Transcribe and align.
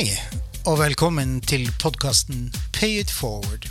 Hei, 0.00 0.14
og 0.64 0.78
velkommen 0.80 1.42
til 1.44 1.66
podkasten 1.76 2.46
Pay 2.72 3.02
it 3.02 3.10
forward. 3.12 3.66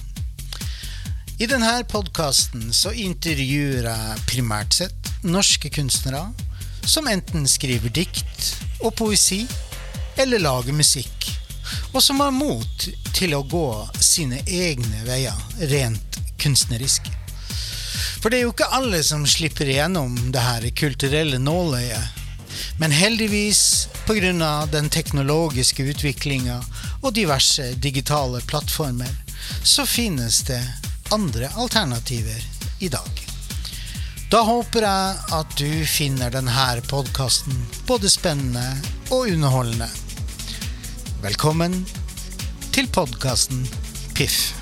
I 1.42 1.48
denne 1.50 1.72
podkasten 1.90 2.68
intervjuer 2.70 3.88
jeg 3.88 4.20
primært 4.30 4.78
sett 4.78 5.10
norske 5.26 5.72
kunstnere 5.74 6.22
som 6.86 7.10
enten 7.10 7.50
skriver 7.50 7.90
dikt 7.90 8.52
og 8.84 8.94
poesi 9.02 9.40
eller 10.22 10.46
lager 10.46 10.78
musikk, 10.78 11.32
og 11.96 12.04
som 12.06 12.22
har 12.22 12.38
mot 12.38 12.86
til 13.10 13.34
å 13.34 13.42
gå 13.50 13.66
sine 13.98 14.44
egne 14.46 15.02
veier 15.10 15.66
rent 15.74 16.22
kunstnerisk. 16.38 17.10
For 18.22 18.30
det 18.30 18.44
er 18.44 18.46
jo 18.46 18.54
ikke 18.54 18.70
alle 18.78 19.02
som 19.02 19.26
slipper 19.26 19.74
igjennom 19.74 20.14
det 20.30 20.46
her 20.46 20.70
kulturelle 20.78 21.42
nåløyet 21.42 22.19
men 22.80 22.92
heldigvis, 22.92 23.88
pga. 24.06 24.66
den 24.72 24.90
teknologiske 24.90 25.84
utviklinga 25.84 26.62
og 27.02 27.14
diverse 27.14 27.74
digitale 27.76 28.40
plattformer, 28.42 29.10
så 29.64 29.86
finnes 29.86 30.42
det 30.48 30.62
andre 31.12 31.50
alternativer 31.56 32.40
i 32.80 32.88
dag. 32.88 33.26
Da 34.32 34.46
håper 34.48 34.86
jeg 34.86 35.18
at 35.42 35.58
du 35.60 35.86
finner 35.90 36.32
denne 36.32 36.82
podkasten 36.88 37.66
både 37.88 38.10
spennende 38.10 38.64
og 39.10 39.28
underholdende. 39.28 39.90
Velkommen 41.26 41.82
til 42.72 42.88
podkasten 42.88 43.68
Piff. 44.16 44.59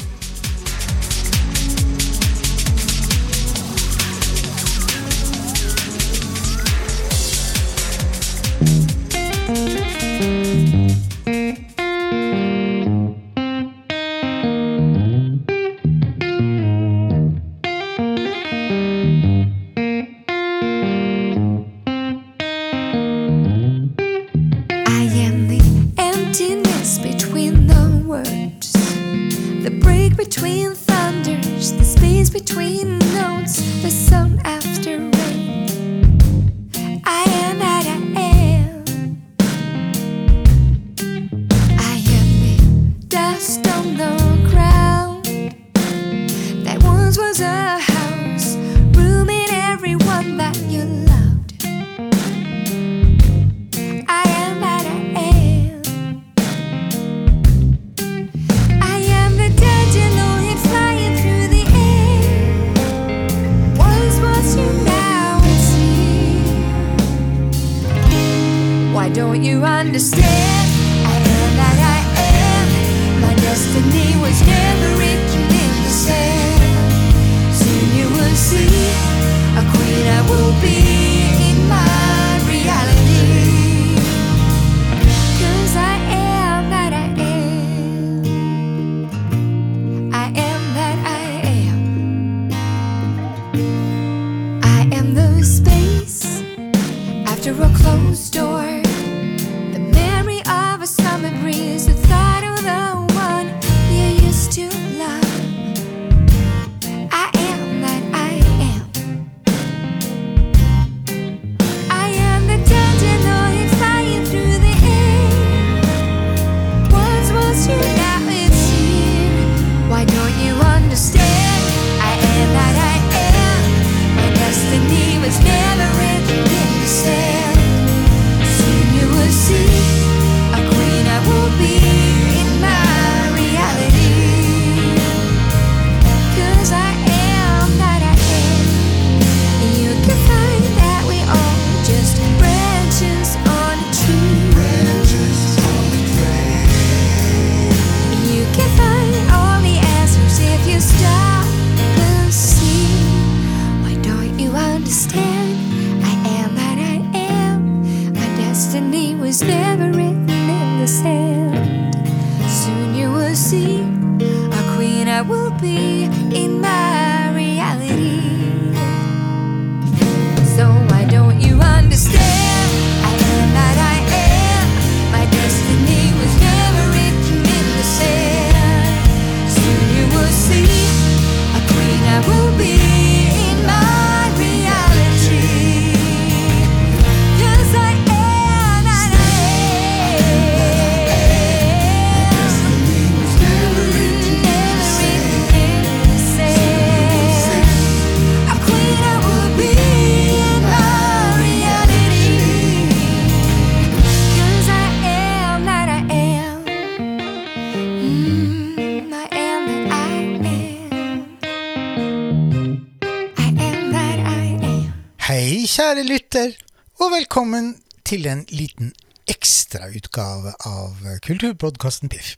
gutter, 216.38 216.54
og 217.02 217.12
velkommen 217.12 217.70
til 218.06 218.28
en 218.30 218.44
liten 218.54 218.92
ekstrautgave 219.32 220.52
av 220.70 221.00
kulturpodkasten 221.26 222.12
Piff. 222.14 222.36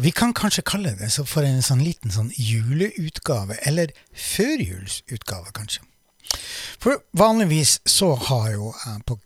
Vi 0.00 0.08
kan 0.10 0.32
kanskje 0.32 0.64
kalle 0.64 0.94
det 0.96 1.10
for 1.28 1.44
en 1.44 1.60
sånn 1.62 1.82
liten 1.84 2.14
sånn 2.14 2.30
juleutgave, 2.32 3.58
eller 3.68 3.92
førjulsutgave, 4.08 5.52
kanskje. 5.52 5.82
For 6.80 7.02
vanligvis 7.12 7.76
så 7.84 8.14
har 8.30 8.46
jo 8.54 8.70
på 9.04 9.18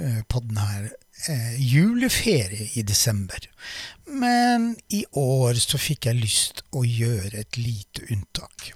eh, 0.00 0.22
podden 0.26 0.58
her 0.58 0.88
eh, 1.30 1.54
juleferie 1.60 2.66
i 2.74 2.82
desember. 2.82 3.46
Men 4.10 4.72
i 4.88 5.04
år 5.14 5.60
så 5.62 5.78
fikk 5.78 6.10
jeg 6.10 6.18
lyst 6.24 6.64
å 6.74 6.82
gjøre 6.82 7.44
et 7.44 7.60
lite 7.60 8.10
unntak. 8.10 8.72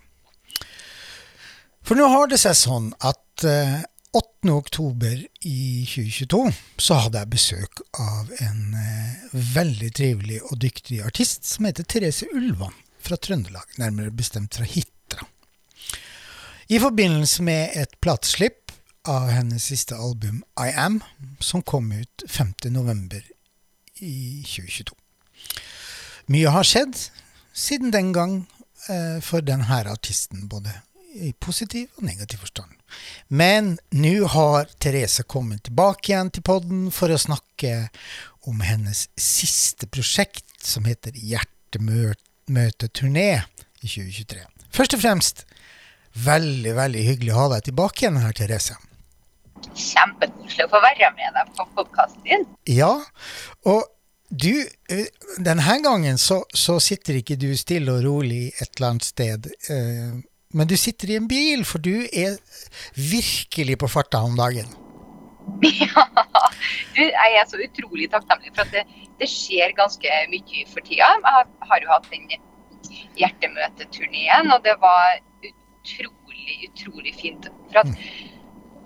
For 1.82 1.98
nå 1.98 2.06
har 2.12 2.30
det 2.30 2.38
seg 2.44 2.54
sånn 2.56 2.92
at 3.02 3.48
eh, 3.48 3.82
8. 4.14 4.50
oktober 4.50 5.26
i 5.40 5.86
2022 5.88 6.52
så 6.78 6.98
hadde 7.02 7.18
jeg 7.18 7.30
besøk 7.32 7.80
av 7.98 8.28
en 8.44 8.76
eh, 8.78 9.24
veldig 9.56 9.88
trivelig 9.98 10.38
og 10.46 10.60
dyktig 10.62 11.00
artist 11.02 11.48
som 11.48 11.66
heter 11.66 11.86
Therese 11.90 12.28
Ulvan 12.30 12.76
fra 13.02 13.18
Trøndelag, 13.18 13.66
nærmere 13.82 14.14
bestemt 14.14 14.54
fra 14.54 14.68
Hitra. 14.70 15.26
I 16.70 16.78
forbindelse 16.78 17.42
med 17.42 17.74
et 17.74 17.98
plateslipp 17.98 18.70
av 19.10 19.32
hennes 19.34 19.66
siste 19.66 19.98
album 19.98 20.44
I 20.62 20.70
Am, 20.78 21.00
som 21.42 21.66
kom 21.66 21.90
ut 21.92 22.24
5. 22.30 22.54
november 22.70 23.18
i 23.98 24.44
2022. 24.46 24.94
Mye 26.30 26.54
har 26.54 26.70
skjedd 26.70 26.94
siden 27.50 27.90
den 27.90 28.14
gang 28.14 28.44
eh, 28.86 29.18
for 29.18 29.42
denne 29.42 29.82
artisten, 29.90 30.46
både 30.46 30.70
i 31.14 31.32
positiv 31.32 31.88
og 31.98 32.04
negativ 32.08 32.38
forstand. 32.42 32.70
Men 33.28 33.78
nå 33.94 34.26
har 34.34 34.66
Therese 34.82 35.22
kommet 35.30 35.62
tilbake 35.68 36.12
igjen 36.12 36.30
til 36.34 36.42
podden 36.46 36.90
for 36.94 37.08
å 37.10 37.18
snakke 37.20 37.88
om 38.48 38.60
hennes 38.64 39.08
siste 39.20 39.86
prosjekt, 39.88 40.44
som 40.64 40.84
heter 40.88 41.12
Hjertemøteturné 41.16 43.30
i 43.80 43.86
2023. 43.86 44.44
Først 44.74 44.94
og 44.96 45.00
fremst, 45.04 45.44
veldig, 46.26 46.74
veldig 46.76 47.02
hyggelig 47.08 47.32
å 47.34 47.40
ha 47.44 47.48
deg 47.54 47.60
tilbake 47.70 47.98
igjen 48.04 48.22
her, 48.22 48.32
Therese. 48.36 48.76
Kjempekoselig 49.64 50.64
å 50.66 50.72
få 50.72 50.78
være 50.84 51.06
med 51.16 51.30
deg 51.38 51.44
på 51.56 51.62
podkasten 51.78 52.22
din. 52.26 52.42
Ja, 52.68 52.94
og 53.70 53.80
du, 54.28 54.66
eh, 54.90 55.06
denne 55.38 55.80
gangen 55.84 56.18
så, 56.18 56.44
så 56.54 56.80
sitter 56.82 57.14
ikke 57.20 57.36
du 57.38 57.56
stille 57.56 57.92
og 57.92 58.04
rolig 58.04 58.52
et 58.58 58.70
eller 58.76 58.88
annet 58.94 59.06
sted. 59.06 59.46
Eh, 59.70 60.14
men 60.54 60.70
du 60.70 60.76
sitter 60.78 61.12
i 61.12 61.18
en 61.18 61.28
bil, 61.28 61.64
for 61.68 61.82
du 61.82 62.06
er 62.06 62.38
virkelig 62.94 63.78
på 63.82 63.90
farta 63.90 64.22
om 64.24 64.38
dagen. 64.38 64.70
Ja, 65.84 66.04
du, 66.96 67.00
jeg 67.02 67.34
er 67.36 67.44
så 67.48 67.58
utrolig 67.60 68.06
takknemlig 68.12 68.52
for 68.54 68.64
at 68.64 68.70
det, 68.72 68.84
det 69.20 69.26
skjer 69.28 69.74
ganske 69.76 70.20
mye 70.30 70.62
for 70.70 70.80
tida. 70.86 71.08
Jeg 71.10 71.34
har, 71.36 71.48
har 71.68 71.82
jo 71.84 71.90
hatt 71.90 72.06
den 72.12 72.30
hjertemøteturneen, 73.18 74.52
og 74.54 74.64
det 74.64 74.76
var 74.80 75.18
utrolig, 75.44 76.70
utrolig 76.70 77.14
fint. 77.18 77.50
For 77.72 77.82
at 77.82 77.92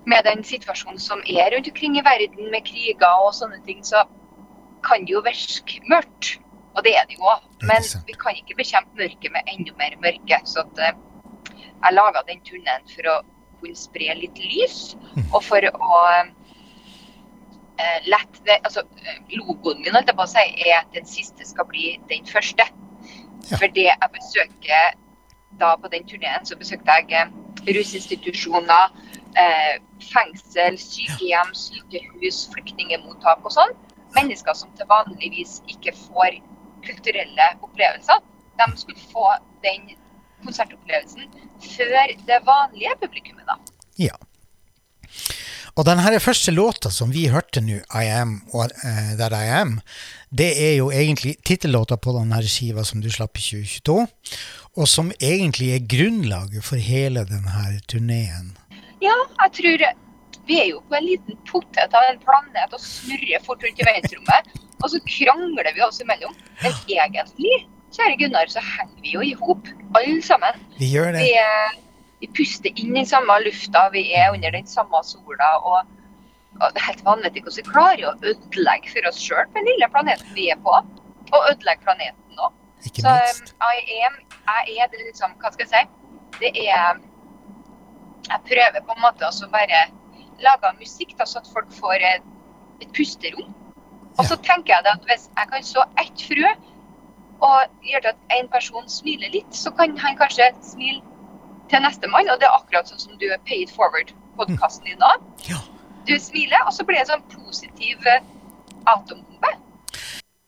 med 0.09 0.25
den 0.27 0.43
situasjonen 0.43 0.99
som 0.99 1.23
er 1.27 1.51
rundt 1.53 1.69
omkring 1.71 1.97
i 1.99 2.05
verden, 2.05 2.51
med 2.51 2.65
kriger 2.67 3.25
og 3.25 3.33
sånne 3.37 3.61
ting, 3.67 3.83
så 3.85 4.03
kan 4.85 5.05
det 5.05 5.15
jo 5.15 5.23
virke 5.25 5.81
mørkt. 5.91 6.37
Og 6.77 6.83
det 6.85 6.95
er 6.95 7.07
det 7.09 7.17
jo 7.19 7.27
òg. 7.27 7.45
Men 7.67 7.85
vi 8.07 8.15
kan 8.19 8.37
ikke 8.37 8.57
bekjempe 8.59 9.01
mørket 9.01 9.31
med 9.33 9.53
enda 9.53 9.75
mer 9.81 9.97
mørke. 10.05 10.39
Så 10.47 10.63
at, 10.63 10.81
eh, 10.87 10.97
jeg 11.59 11.95
laga 11.95 12.23
den 12.27 12.41
tunnelen 12.47 12.87
for 12.93 13.11
å 13.11 13.17
kunne 13.59 13.77
spre 13.77 14.15
litt 14.19 14.39
lys, 14.39 14.95
og 15.33 15.41
for 15.43 15.65
å 15.69 15.99
eh, 17.79 17.99
lette 18.07 18.43
det 18.47 18.59
Altså, 18.63 18.85
logoen 19.35 19.83
min 19.83 19.95
holdt 19.95 20.11
jeg 20.11 20.19
på 20.19 20.25
å 20.25 20.31
si, 20.31 20.45
er 20.65 20.79
at 20.81 20.95
den 20.95 21.07
siste 21.09 21.47
skal 21.47 21.67
bli 21.69 21.93
den 22.11 22.25
første. 22.29 22.65
Ja. 23.49 23.57
For 23.57 23.67
det 23.75 23.87
jeg 23.89 24.13
besøker 24.15 24.97
da 25.59 25.75
på 25.81 25.91
den 25.91 26.07
turneen, 26.07 26.45
så 26.45 26.57
besøkte 26.59 26.99
jeg 26.99 27.11
eh, 27.17 27.31
rusinstitusjoner, 27.75 28.95
eh, 29.39 29.75
fengsel, 30.11 30.77
sykehjem, 30.79 31.53
sykehus, 31.57 32.45
flyktningemottak 32.53 33.43
og 33.43 33.55
sånn. 33.55 33.75
Mennesker 34.15 34.55
som 34.57 34.71
til 34.77 34.89
vanligvis 34.89 35.59
ikke 35.69 35.93
får 36.07 36.39
kulturelle 36.85 37.49
opplevelser. 37.65 38.23
De 38.59 38.67
skulle 38.79 39.09
få 39.11 39.27
den 39.63 39.91
konsertopplevelsen 40.45 41.29
før 41.75 42.15
det 42.27 42.41
vanlige 42.47 42.95
publikummet, 43.03 43.45
da. 43.49 43.57
Ja. 43.99 44.15
Og 45.77 45.85
den 45.87 46.01
her 46.03 46.17
første 46.19 46.51
låta 46.51 46.89
som 46.91 47.13
vi 47.13 47.27
hørte 47.31 47.61
nå, 47.63 47.79
I 47.95 48.07
Am 48.11 48.39
og 48.51 48.71
uh, 48.83 49.11
That 49.19 49.35
I 49.35 49.47
Am, 49.61 49.77
det 50.29 50.49
er 50.59 50.75
jo 50.79 50.89
egentlig 50.91 51.37
tittellåta 51.47 51.97
på 51.97 52.13
den 52.17 52.33
her 52.35 52.45
skiva 52.47 52.83
som 52.83 53.03
du 53.03 53.09
slapp 53.11 53.39
i 53.39 53.45
2022, 53.45 53.95
og 54.75 54.87
som 54.87 55.13
egentlig 55.19 55.71
er 55.75 55.87
grunnlaget 55.95 56.65
for 56.65 56.81
hele 56.83 57.23
denne 57.29 57.79
turneen. 57.87 58.53
Ja, 58.99 59.15
jeg 59.45 59.55
tror 59.59 59.87
vi 60.49 60.57
er 60.57 60.71
jo 60.71 60.81
på 60.89 60.97
en 60.97 61.05
liten 61.05 61.37
potet 61.47 61.93
av 61.95 62.09
en 62.09 62.21
planet 62.23 62.73
og 62.73 62.81
snurrer 62.81 63.43
fort 63.45 63.63
rundt 63.63 63.79
i 63.79 63.85
verdensrommet. 63.85 64.55
Og 64.79 64.93
så 64.93 65.01
krangler 65.05 65.69
vi 65.75 65.83
oss 65.85 65.99
imellom. 66.01 66.33
Men 66.63 66.77
egentlig, 66.89 67.57
kjære 67.95 68.17
Gunnar, 68.21 68.49
så 68.51 68.63
henger 68.63 69.03
vi 69.03 69.13
jo 69.15 69.21
i 69.25 69.33
hop, 69.39 69.69
alle 69.97 70.21
sammen. 70.25 70.65
Vi 70.79 70.91
gjør 70.93 71.13
det. 71.15 71.23
Vi, 71.25 71.33
er, 71.41 71.77
vi 72.21 72.29
puster 72.37 72.73
inn 72.75 72.95
den 72.97 73.07
samme 73.09 73.37
lufta, 73.45 73.87
vi 73.95 74.05
er 74.15 74.33
under 74.33 74.53
den 74.55 74.67
samme 74.69 75.01
sola. 75.07 75.51
Og, 75.63 75.95
er 76.59 76.81
helt 76.83 77.03
vanvittig 77.05 77.43
hvordan 77.45 77.59
vi 77.61 77.67
klarer 77.69 78.07
å 78.09 78.15
ødelegge 78.31 78.91
for 78.91 79.09
oss 79.09 79.19
sjøl 79.23 79.45
den 79.55 79.67
lille 79.69 79.87
planeten 79.93 80.33
vi 80.35 80.49
er 80.53 80.59
på. 80.65 80.73
Og 81.29 81.39
ødelegge 81.51 81.85
planeten 81.85 82.41
òg. 82.41 82.57
Ikke 82.87 83.03
Så 83.05 83.13
minst. 83.15 83.53
um, 83.59 84.17
jeg 84.49 84.75
er 84.81 84.91
det 84.91 85.05
liksom, 85.05 85.35
hva 85.39 85.51
skal 85.53 85.65
jeg 85.65 85.71
si, 85.73 85.81
det 86.39 86.51
er 86.55 86.99
Jeg 88.29 88.41
prøver 88.45 88.83
på 88.85 88.93
en 88.93 89.01
måte 89.01 89.25
å 89.25 89.47
bare 89.51 89.79
lage 90.43 90.69
musikk 90.77 91.15
da, 91.17 91.25
så 91.25 91.39
at 91.41 91.47
folk 91.53 91.71
får 91.73 92.03
et, 92.05 92.27
et 92.83 92.91
pusterom. 92.95 93.49
Og 94.19 94.25
så 94.27 94.35
tenker 94.43 94.75
jeg 94.75 94.85
det 94.85 94.91
at 94.91 95.07
hvis 95.09 95.25
jeg 95.31 95.49
kan 95.51 95.65
så 95.65 95.85
ett 96.01 96.25
frø 96.27 96.51
og 97.45 97.87
gjør 97.87 98.03
til 98.03 98.11
at 98.11 98.35
en 98.37 98.49
person 98.51 98.89
smiler 98.91 99.31
litt, 99.33 99.55
så 99.55 99.71
kan 99.75 99.95
han 99.97 100.17
kanskje 100.19 100.49
smile 100.65 101.01
til 101.71 101.83
nestemann. 101.85 102.29
Og 102.31 102.39
det 102.41 102.47
er 102.49 102.57
akkurat 102.57 102.89
sånn 102.89 103.01
som 103.01 103.19
du 103.21 103.27
er 103.29 103.39
paid 103.47 103.71
forward-podkasten 103.75 104.89
din 104.89 104.99
nå. 105.01 105.13
Ja. 105.47 105.61
Du 106.07 106.15
smiler, 106.19 106.65
og 106.67 106.73
så 106.75 106.85
blir 106.87 106.99
det 106.99 107.07
en 107.07 107.13
sånn 107.15 107.27
positiv 107.31 108.07
eh, 108.09 108.23
atombombe. 108.89 109.53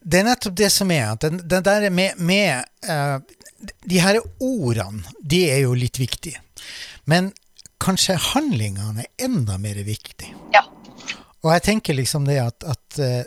Det 0.01 0.21
er 0.21 0.25
nettopp 0.25 0.55
det 0.57 0.71
som 0.73 0.91
er, 0.91 1.11
at 1.13 1.21
den, 1.23 1.41
den 1.45 1.65
der 1.65 1.89
med, 1.93 2.17
med 2.17 2.65
uh, 2.89 3.19
De 3.85 3.99
her 4.01 4.17
ordene, 4.41 5.03
de 5.21 5.43
er 5.51 5.61
jo 5.67 5.75
litt 5.77 5.99
viktige. 6.01 6.41
Men 7.05 7.29
kanskje 7.81 8.17
handlingene 8.31 9.05
er 9.05 9.27
enda 9.27 9.59
mer 9.61 9.77
viktige. 9.85 10.33
Ja. 10.53 10.65
Og 11.41 11.53
jeg 11.53 11.63
tenker 11.69 11.97
liksom 11.97 12.25
det 12.25 12.39
at, 12.41 12.65
at 12.65 12.99
uh, 13.01 13.21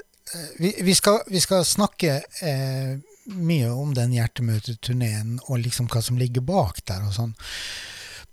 vi, 0.59 0.75
vi, 0.83 0.95
skal, 0.95 1.21
vi 1.31 1.41
skal 1.41 1.65
snakke 1.65 2.17
eh, 2.43 2.99
mye 3.33 3.71
om 3.73 3.95
den 3.97 4.15
hjertemøteturneen 4.17 5.39
og 5.49 5.63
liksom 5.63 5.89
hva 5.93 6.03
som 6.05 6.19
ligger 6.21 6.45
bak 6.45 6.83
der 6.89 7.07
og 7.07 7.15
sånn. 7.17 7.33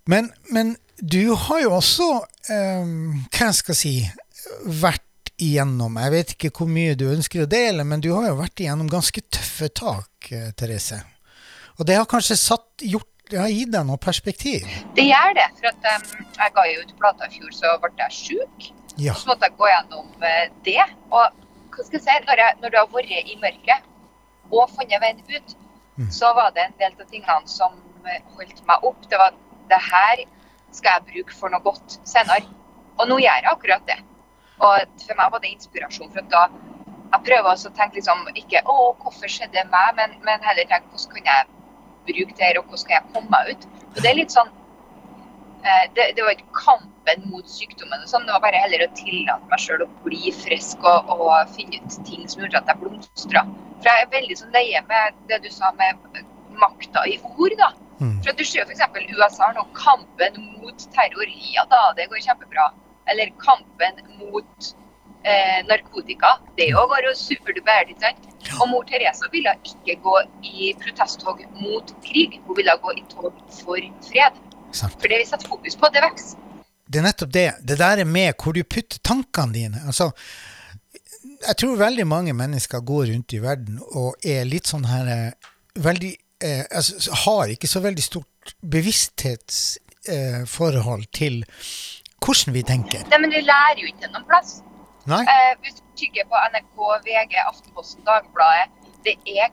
Men, 0.10 0.32
men 0.50 0.76
du 0.98 1.34
har 1.38 1.62
jo 1.64 1.76
også, 1.78 2.10
eh, 2.52 2.92
hva 3.32 3.48
jeg 3.48 3.60
skal 3.62 3.78
si, 3.78 3.96
vært 4.66 5.08
igjennom 5.42 5.96
Jeg 5.98 6.12
vet 6.14 6.32
ikke 6.36 6.50
hvor 6.54 6.68
mye 6.70 6.94
du 6.98 7.08
ønsker 7.10 7.44
å 7.44 7.50
dele, 7.50 7.86
men 7.88 8.02
du 8.04 8.12
har 8.14 8.28
jo 8.28 8.38
vært 8.38 8.62
igjennom 8.62 8.90
ganske 8.92 9.24
tøffe 9.34 9.72
tak, 9.74 10.30
eh, 10.30 10.52
Therese. 10.58 11.00
Og 11.80 11.88
det 11.90 11.98
har 11.98 12.06
kanskje 12.10 12.38
satt, 12.38 12.84
gjort, 12.86 13.10
det 13.32 13.40
har 13.40 13.50
gitt 13.50 13.72
deg 13.74 13.88
noe 13.88 13.98
perspektiv? 14.02 14.68
Det 14.98 15.08
gjør 15.08 15.34
det. 15.40 15.48
For 15.58 15.72
at 15.72 15.88
um, 15.96 16.26
jeg 16.38 16.54
ga 16.58 16.66
jo 16.68 16.84
ut 16.84 16.94
plata 17.00 17.30
i 17.30 17.34
fjor, 17.38 17.54
så 17.58 17.74
ble 17.82 17.92
jeg 18.04 18.18
sjuk. 18.18 18.68
Ja. 19.02 19.16
Så 19.18 19.32
måtte 19.32 19.48
jeg 19.48 19.58
gå 19.58 19.72
gjennom 19.72 20.28
eh, 20.28 20.44
det. 20.68 20.84
Og 21.10 21.24
hva 21.72 21.88
skal 21.88 21.98
jeg 21.98 22.06
si, 22.06 22.18
når, 22.28 22.44
jeg, 22.44 22.60
når 22.62 22.74
du 22.74 22.78
har 22.82 22.92
vært 22.92 23.32
i 23.34 23.40
mørket 23.42 23.91
og 24.52 24.70
funnet 24.76 25.02
veien 25.02 25.24
ut, 25.32 25.58
Mm. 26.02 26.12
så 26.12 26.34
var 26.34 26.52
det 26.56 26.62
en 26.64 26.78
del 26.80 26.94
av 27.02 27.10
tingene 27.12 27.48
som 27.52 27.74
eh, 28.08 28.22
holdt 28.36 28.62
meg 28.68 28.86
opp. 28.88 29.02
Det 29.10 29.18
var 29.20 29.36
det 29.70 29.80
her 29.86 30.24
skal 30.72 30.98
jeg 30.98 31.08
bruke 31.10 31.36
for 31.36 31.54
noe 31.54 31.64
godt 31.66 31.98
senere. 32.08 32.48
Og 32.98 33.10
nå 33.10 33.18
gjør 33.20 33.44
jeg 33.44 33.52
akkurat 33.52 33.88
det. 33.90 33.98
Og 34.62 35.02
for 35.04 35.20
meg 35.20 35.34
var 35.34 35.44
det 35.44 35.52
inspirasjon. 35.52 36.12
for 36.14 36.28
da 36.32 36.46
jeg 37.12 37.24
prøver 37.28 37.50
også 37.52 37.70
å 37.70 37.76
tenke 37.76 38.00
liksom, 38.00 38.24
ikke 38.40 38.62
å, 38.72 38.94
hvorfor 39.02 39.28
skjedde 39.28 39.58
det 39.58 39.66
meg, 39.72 39.96
men, 39.98 40.16
men 40.24 40.44
heller 40.48 40.70
tenke 40.70 40.88
hvordan 40.94 41.18
kan 41.18 41.32
jeg 41.34 41.50
bruke 42.08 42.38
det 42.38 42.46
her, 42.46 42.60
og 42.62 42.72
hvordan 42.72 42.88
kan 42.88 42.98
jeg 42.98 43.14
komme 43.14 43.36
meg 43.36 43.52
ut. 43.52 43.68
Og 43.92 44.00
det 44.00 44.12
er 44.12 44.20
litt 44.22 44.36
sånn 44.36 44.54
eh, 45.66 45.84
det, 45.98 46.06
det 46.16 46.24
var 46.24 46.38
ikke 46.38 46.62
kampen 46.62 47.28
mot 47.34 47.52
sykdommen, 47.52 48.08
sånn, 48.08 48.24
det 48.30 48.38
var 48.38 48.46
bare 48.46 48.64
heller 48.64 48.86
å 48.88 48.94
tillate 48.96 49.52
meg 49.52 49.60
sjøl 49.60 49.84
å 49.84 49.90
bli 50.06 50.32
frisk 50.40 50.88
og, 50.88 51.12
og 51.18 51.52
finne 51.58 51.84
ut 51.84 52.00
ting 52.08 52.24
som 52.32 52.46
gjorde 52.46 52.64
at 52.64 52.72
jeg 52.72 52.82
blomstra. 52.86 53.44
For 53.82 53.90
jeg 53.90 54.06
er 54.06 54.12
veldig 54.14 54.38
sånn 54.38 54.54
leie 54.56 54.82
med 54.90 55.18
det 55.30 55.42
du 55.46 55.50
sa 55.54 55.72
med 55.80 56.22
makta 56.62 57.06
i 57.10 57.18
ord, 57.34 57.56
da. 57.58 57.72
Mm. 58.02 58.18
For 58.26 58.38
du 58.38 58.44
ser 58.46 58.66
f.eks. 58.66 58.84
USA 59.18 59.52
nå 59.56 59.66
kampen 59.78 60.38
mot 60.60 60.86
terror. 60.96 61.34
Ja 61.54 61.66
da, 61.70 61.90
det 61.98 62.10
går 62.12 62.22
kjempebra. 62.26 62.70
Eller 63.12 63.34
kampen 63.42 64.02
mot 64.20 64.72
eh, 65.24 65.60
narkotika. 65.70 66.36
Det 66.58 66.72
òg 66.78 66.94
går 66.94 67.10
jo 67.10 67.16
superduper. 67.18 67.90
ikke 67.94 68.08
sant? 68.08 68.30
Og 68.60 68.70
mor 68.72 68.86
Teresa 68.90 69.30
ville 69.34 69.54
ikke 69.66 69.98
gå 70.04 70.16
i 70.50 70.72
protesttog 70.82 71.44
mot 71.62 71.94
krig. 72.06 72.40
Hun 72.46 72.58
ville 72.58 72.78
gå 72.84 72.96
i 72.98 73.04
tog 73.10 73.34
for 73.62 73.92
fred. 74.10 74.40
Sant. 74.72 74.98
For 74.98 75.12
det 75.12 75.22
vi 75.22 75.28
setter 75.30 75.52
fokus 75.52 75.78
på, 75.78 75.90
det 75.94 76.04
vokser. 76.06 76.40
det 76.92 77.00
er 77.00 77.06
nettopp 77.06 77.34
det. 77.34 77.50
Det 77.68 77.78
der 77.80 78.02
er 78.04 78.08
med 78.08 78.34
hvor 78.36 78.56
du 78.56 78.64
putter 78.64 79.00
tankene 79.04 79.54
dine. 79.54 79.84
Altså, 79.88 80.12
jeg 81.24 81.58
tror 81.62 81.76
veldig 81.78 82.08
mange 82.08 82.34
mennesker 82.34 82.80
går 82.86 83.06
rundt 83.12 83.34
i 83.34 83.44
verden 83.44 83.80
og 83.92 84.16
er 84.26 84.46
litt 84.50 84.68
sånn 84.70 84.86
her 84.90 85.08
eh, 85.12 85.32
veldig 85.76 86.18
eh, 86.44 86.66
altså, 86.72 87.12
Har 87.26 87.48
ikke 87.54 87.68
så 87.70 87.80
veldig 87.84 88.04
stort 88.04 88.56
bevissthetsforhold 88.62 91.06
eh, 91.06 91.12
til 91.14 91.46
hvordan 92.22 92.54
vi 92.54 92.62
tenker. 92.66 93.00
Nei, 93.10 93.20
men 93.22 93.30
du 93.34 93.40
lærer 93.42 93.80
jo 93.82 93.88
ikke 93.90 94.08
noen 94.14 94.26
plass. 94.30 94.62
Eh, 95.10 95.54
hvis 95.64 95.76
du 95.80 95.84
kikker 95.98 96.26
på 96.30 96.36
NRK, 96.54 96.78
VG, 97.08 97.34
Aftenposten, 97.48 98.02
Dagbladet, 98.06 98.68
det 99.06 99.16
er, 99.26 99.50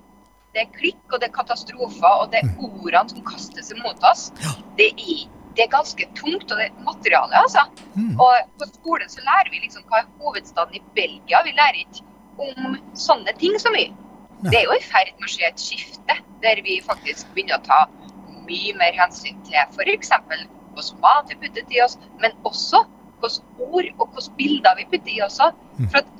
det 0.52 0.60
er 0.66 0.70
klikk, 0.74 1.00
og 1.12 1.16
det 1.20 1.26
er 1.30 1.36
katastrofer, 1.36 2.12
og 2.12 2.26
det 2.32 2.38
er 2.42 2.48
ordene 2.60 3.08
som 3.08 3.24
kastes 3.24 3.72
imot 3.72 4.00
oss. 4.10 4.22
Mm. 4.36 4.42
Ja. 4.44 4.52
Det, 4.80 4.88
er, 4.92 5.20
det 5.58 5.64
er 5.66 5.70
ganske 5.72 6.04
tungt, 6.14 6.52
og 6.52 6.60
det 6.60 6.68
er 6.68 6.82
materiale, 6.86 7.34
altså. 7.34 7.64
Mm. 7.96 8.12
Og 8.22 8.34
på 8.60 8.66
skolen 8.76 9.08
så 9.10 9.24
lærer 9.26 9.48
vi 9.50 9.58
liksom 9.64 9.82
hva 9.90 10.04
er 10.04 10.10
hovedstaden 10.20 10.76
i 10.78 10.82
Belgia. 10.94 11.40
Vi 11.42 11.54
lærer 11.56 11.80
ikke 11.82 12.04
om 12.44 12.76
sånne 12.94 13.34
ting 13.40 13.56
så 13.58 13.72
mye. 13.74 13.90
Nei. 14.38 14.52
Det 14.52 14.60
er 14.60 14.68
jo 14.68 14.76
i 14.76 14.84
ferd 14.86 15.10
med 15.16 15.26
å 15.26 15.32
skje 15.32 15.48
et 15.48 15.58
skifte, 15.58 16.16
der 16.44 16.62
vi 16.62 16.76
faktisk 16.86 17.32
begynner 17.34 17.58
å 17.58 17.64
ta 17.66 17.80
mye 18.46 18.76
mer 18.78 18.94
hensyn 19.00 19.40
til 19.48 19.58
f.eks. 19.64 20.14
hvordan 20.28 21.02
mat 21.02 21.34
vi 21.34 21.40
putter 21.42 21.74
i 21.74 21.82
oss, 21.82 21.98
men 22.22 22.38
også 22.46 22.84
hvilke 23.18 23.66
ord 23.66 23.90
og 23.98 24.14
hvilke 24.14 24.36
bilder 24.38 24.78
vi 24.78 24.86
putter 24.94 25.16
i 25.16 25.20
oss. 25.26 25.40
Mm. 25.80 25.90
For 25.90 26.04
at, 26.04 26.14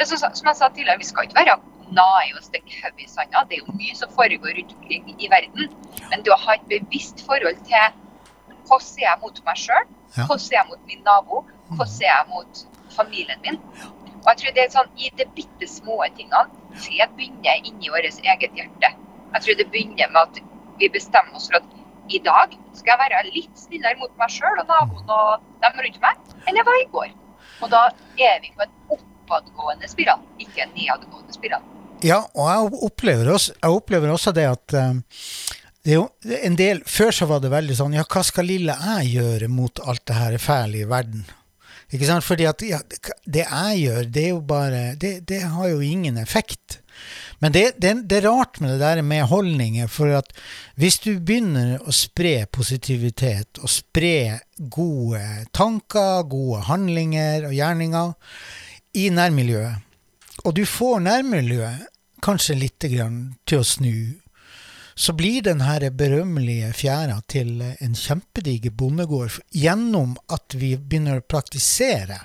det 0.00 0.08
som, 0.08 0.24
som 0.24 0.48
jeg 0.48 0.56
sa 0.62 0.72
tidligere, 0.72 0.98
Vi 1.04 1.10
skal 1.10 1.28
ikke 1.28 1.42
være 1.42 1.60
nae 1.92 2.32
og 2.32 2.42
stikke 2.48 2.80
hodet 2.80 3.04
i 3.04 3.12
sanda. 3.12 3.44
Det 3.48 3.60
er 3.60 3.68
jo 3.68 3.76
mye 3.76 3.94
som 4.00 4.16
foregår 4.16 4.56
rundt 4.56 4.74
omkring 4.80 5.12
i 5.20 5.28
verden. 5.30 5.70
Men 6.08 6.24
det 6.24 6.32
å 6.32 6.40
ha 6.40 6.56
et 6.56 6.66
bevisst 6.72 7.20
forhold 7.28 7.60
til 7.68 8.00
hvordan 8.66 8.98
er 9.00 9.06
jeg 9.06 9.20
mot 9.22 9.42
meg 9.46 9.60
sjøl, 9.62 9.86
hvordan 10.16 10.46
er 10.50 10.58
jeg 10.58 10.66
mot 10.70 10.82
min 10.90 11.04
nabo, 11.06 11.42
hvordan 11.70 12.02
er 12.02 12.10
jeg 12.12 12.26
mot 12.32 12.62
familien 12.96 13.42
min. 13.44 13.60
Og 14.26 14.28
jeg 14.32 14.38
tror 14.42 14.54
det 14.56 14.62
er 14.64 14.72
sånn, 14.74 14.92
I 14.98 15.10
de 15.18 15.26
bitte 15.36 15.68
små 15.70 16.00
tingene 16.16 16.46
fred 16.82 17.12
begynner 17.18 17.68
inni 17.68 17.92
vårt 17.94 18.08
eget 18.10 18.56
hjerte. 18.58 18.92
Jeg 19.34 19.44
tror 19.44 19.58
det 19.60 19.68
begynner 19.70 20.10
med 20.12 20.22
at 20.22 20.40
vi 20.80 20.88
bestemmer 20.92 21.38
oss 21.38 21.46
for 21.50 21.60
at 21.60 21.76
i 22.12 22.20
dag 22.22 22.52
skal 22.76 22.92
jeg 22.92 23.00
være 23.02 23.22
litt 23.34 23.58
snillere 23.58 23.98
mot 24.00 24.12
meg 24.18 24.30
sjøl 24.30 24.60
og 24.62 24.68
naboen 24.70 25.14
og 25.16 25.46
dem 25.62 25.80
rundt 25.86 26.02
meg 26.02 26.34
enn 26.46 26.60
jeg 26.60 26.68
var 26.68 26.80
i 26.80 26.88
går. 26.92 27.14
Og 27.64 27.72
da 27.72 27.82
er 28.20 28.42
vi 28.42 28.52
på 28.54 28.66
en 28.66 28.74
oppadgående 28.96 29.88
spiral, 29.90 30.22
ikke 30.42 30.66
en 30.66 30.74
nedadgående 30.76 31.34
spiral. 31.34 31.64
Ja, 32.04 32.20
og 32.36 32.50
jeg 32.50 32.82
opplever 32.86 33.32
også, 33.32 33.54
jeg 33.56 33.78
opplever 33.78 34.12
også 34.12 34.32
det 34.36 34.44
at 34.50 34.76
eh, 34.76 34.98
det 35.86 35.94
er 35.94 36.00
jo 36.00 36.38
en 36.42 36.56
del, 36.58 36.80
Før 36.90 37.12
så 37.14 37.28
var 37.30 37.42
det 37.44 37.52
veldig 37.52 37.76
sånn 37.78 37.94
Ja, 37.94 38.02
hva 38.10 38.24
skal 38.26 38.48
lille 38.50 38.74
jeg 38.74 39.20
gjøre 39.20 39.50
mot 39.52 39.78
alt 39.86 40.02
det 40.10 40.16
her 40.18 40.38
fæle 40.42 40.82
i 40.82 40.88
verden? 40.90 41.22
Ikke 41.94 42.08
sant? 42.08 42.26
Fordi 42.26 42.48
at 42.50 42.64
ja, 42.66 42.80
det 43.22 43.44
jeg 43.44 43.78
gjør, 43.84 44.10
det 44.10 44.24
er 44.24 44.32
jo 44.32 44.42
bare 44.42 44.82
Det, 44.98 45.20
det 45.30 45.44
har 45.46 45.70
jo 45.70 45.78
ingen 45.84 46.18
effekt. 46.18 46.80
Men 47.38 47.52
det, 47.54 47.76
det, 47.78 47.92
det 48.10 48.18
er 48.18 48.26
rart 48.26 48.58
med 48.60 48.72
det 48.72 48.80
der 48.80 49.02
med 49.06 49.28
holdninger, 49.30 49.86
for 49.92 50.10
at 50.16 50.32
hvis 50.80 50.98
du 51.04 51.18
begynner 51.20 51.76
å 51.84 51.94
spre 51.94 52.46
positivitet 52.50 53.60
og 53.60 53.70
spre 53.70 54.40
gode 54.72 55.20
tanker, 55.54 56.24
gode 56.32 56.64
handlinger 56.66 57.46
og 57.50 57.54
gjerninger 57.54 58.14
i 58.96 59.10
nærmiljøet, 59.12 59.84
og 60.48 60.56
du 60.56 60.64
får 60.66 61.04
nærmiljøet 61.04 61.84
kanskje 62.24 62.56
litt 62.58 62.80
til 62.80 63.60
å 63.60 63.66
snu, 63.68 64.16
så 64.98 65.12
blir 65.12 65.42
den 65.44 65.60
her 65.60 65.84
berømmelige 65.92 66.72
fjæra 66.72 67.18
til 67.28 67.60
en 67.62 67.94
kjempediger 67.94 68.72
bondegård 68.72 69.34
gjennom 69.52 70.14
at 70.32 70.56
vi 70.56 70.72
begynner 70.76 71.20
å 71.20 71.26
praktisere, 71.28 72.16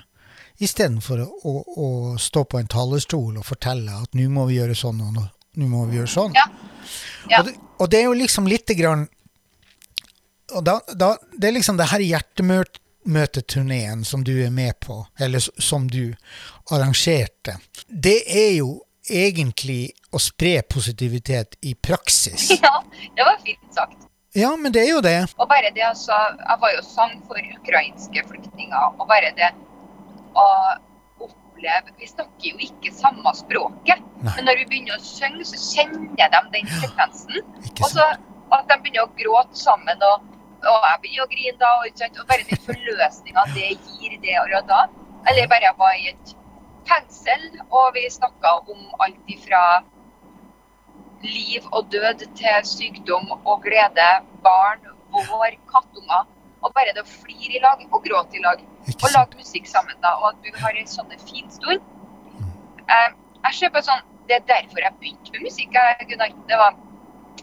istedenfor 0.62 1.24
å, 1.26 1.28
å, 1.44 1.54
å 1.84 1.88
stå 2.22 2.46
på 2.48 2.62
en 2.62 2.70
talerstol 2.72 3.40
og 3.42 3.48
fortelle 3.48 3.92
at 4.04 4.14
nå 4.16 4.30
må 4.32 4.46
vi 4.48 4.60
gjøre 4.60 4.78
sånn 4.78 5.02
og 5.04 5.12
nå, 5.18 5.24
nå 5.60 5.68
må 5.68 5.86
vi 5.90 5.98
gjøre 6.00 6.14
sånn. 6.14 6.38
Ja. 6.38 6.46
Ja. 7.30 7.42
Og, 7.42 7.50
det, 7.50 7.54
og 7.82 7.92
det 7.92 8.00
er 8.00 8.08
jo 8.08 8.22
liksom 8.22 8.48
lite 8.50 8.74
grann 8.78 9.08
og 10.52 10.66
da, 10.68 10.82
da, 11.00 11.14
Det 11.32 11.48
er 11.48 11.54
liksom 11.56 11.78
det 11.80 11.86
her 11.94 12.02
hjertemøteturneen 12.04 14.02
som 14.04 14.24
du 14.28 14.34
er 14.44 14.52
med 14.52 14.80
på, 14.84 15.06
eller 15.20 15.40
som 15.40 15.88
du 15.88 16.14
arrangerte. 16.72 17.56
Det 17.88 18.24
er 18.28 18.58
jo 18.58 18.82
egentlig 19.12 19.92
å 20.12 20.20
spre 20.22 20.62
positivitet 20.68 21.58
i 21.68 21.76
praksis. 21.76 22.50
ja, 22.64 22.78
det 23.16 23.28
var 23.28 23.42
fint 23.46 23.76
sagt. 23.76 24.08
Ja, 24.34 24.54
men 24.56 24.72
det 24.72 24.86
er 24.86 24.94
jo 24.94 25.02
det. 25.04 25.18
Og 25.36 25.50
bare 25.52 25.74
det, 25.76 25.84
altså, 25.84 26.16
Jeg 26.40 26.58
var 26.62 26.72
jo 26.72 26.84
sang 26.88 27.18
for 27.28 27.52
ukrainske 27.60 28.24
flyktninger. 28.30 28.96
Og 28.96 29.04
bare 29.10 29.34
det 29.36 29.52
å 30.40 30.48
oppleve 31.20 31.92
Vi 32.00 32.08
snakker 32.08 32.54
jo 32.54 32.68
ikke 32.68 32.94
samme 32.96 33.34
språket. 33.36 34.00
Nei. 34.22 34.36
Men 34.38 34.48
når 34.48 34.62
vi 34.62 34.68
begynner 34.70 34.96
å 34.96 35.04
synge, 35.04 35.44
så 35.50 35.60
kjenner 35.60 36.08
de 36.16 36.44
den 36.56 36.72
sekvensen. 36.80 37.42
Ja, 37.42 37.74
Og 37.82 37.88
så 37.92 38.08
at 38.52 38.68
de 38.72 38.78
begynner 38.80 39.08
å 39.08 39.12
gråte 39.20 39.60
sammen. 39.60 40.08
Og, 40.08 40.28
og 40.64 40.88
jeg 40.88 41.04
begynner 41.04 41.28
å 41.28 41.32
grine 41.36 41.58
da. 41.60 41.74
Og, 41.82 42.24
bare 42.32 42.48
den 42.48 42.64
forløsninga 42.70 43.48
det 43.56 43.74
gir 43.76 44.20
det 44.24 44.38
og 44.46 44.72
da. 44.72 44.86
Eller 45.28 45.52
bare 45.52 45.68
jeg 45.68 45.80
var 45.84 46.00
i 46.00 46.08
et 46.14 46.36
fengsel, 46.92 47.48
og 47.72 47.96
vi 47.96 48.06
snakka 48.12 48.54
om 48.72 48.86
alt 49.06 49.32
ifra 49.32 49.64
liv 51.24 51.66
og 51.72 51.90
død 51.94 52.26
til 52.38 52.68
sykdom 52.68 53.32
og 53.46 53.64
glede, 53.66 54.10
barn, 54.44 54.86
vår, 55.14 55.58
kattunger. 55.72 56.28
Og 56.62 56.74
bare 56.76 56.94
det 56.94 57.02
å 57.02 57.10
flire 57.10 57.58
i 57.58 57.62
lag 57.62 57.82
og 57.90 58.04
gråte 58.06 58.38
i 58.38 58.44
lag. 58.44 58.62
Og 58.94 59.08
lage 59.16 59.38
musikk 59.40 59.66
sammen. 59.70 59.98
da, 60.04 60.14
Og 60.22 60.28
at 60.30 60.44
du 60.46 60.52
har 60.62 60.78
en 60.78 60.88
sånn 60.88 61.10
fin 61.26 61.50
stund. 61.50 61.82
Eh, 62.86 63.10
jeg 63.46 63.54
ser 63.60 63.70
på 63.70 63.82
sånn, 63.82 64.08
Det 64.28 64.36
er 64.36 64.44
derfor 64.48 64.80
jeg 64.80 64.94
begynte 65.00 65.32
med 65.34 65.42
musikk. 65.44 65.74
Gunnar. 66.08 66.30
Det 66.48 66.58
var, 66.58 66.76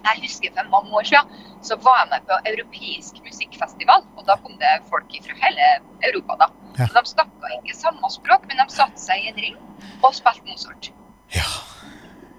jeg 0.05 0.23
husker 0.23 0.53
for 0.55 0.71
mange 0.71 0.95
år 0.95 1.03
siden 1.03 1.27
så 1.61 1.77
var 1.77 1.99
jeg 1.99 2.11
med 2.11 2.29
på 2.31 2.39
europeisk 2.53 3.19
musikkfestival. 3.25 4.07
og 4.17 4.25
Da 4.27 4.37
kom 4.37 4.57
det 4.59 4.87
folk 4.89 5.11
fra 5.27 5.35
hele 5.43 5.67
Europa. 6.07 6.37
da. 6.47 6.68
Ja. 6.79 6.87
De 6.95 7.03
snakka 7.11 7.51
ikke 7.59 7.77
samme 7.77 8.11
språk, 8.15 8.47
men 8.49 8.61
de 8.61 8.69
satte 8.73 9.03
seg 9.03 9.25
i 9.25 9.33
en 9.33 9.43
ring 9.43 9.59
og 10.03 10.15
spilte 10.17 10.47
Mozart. 10.47 10.91
Ja. 11.35 11.49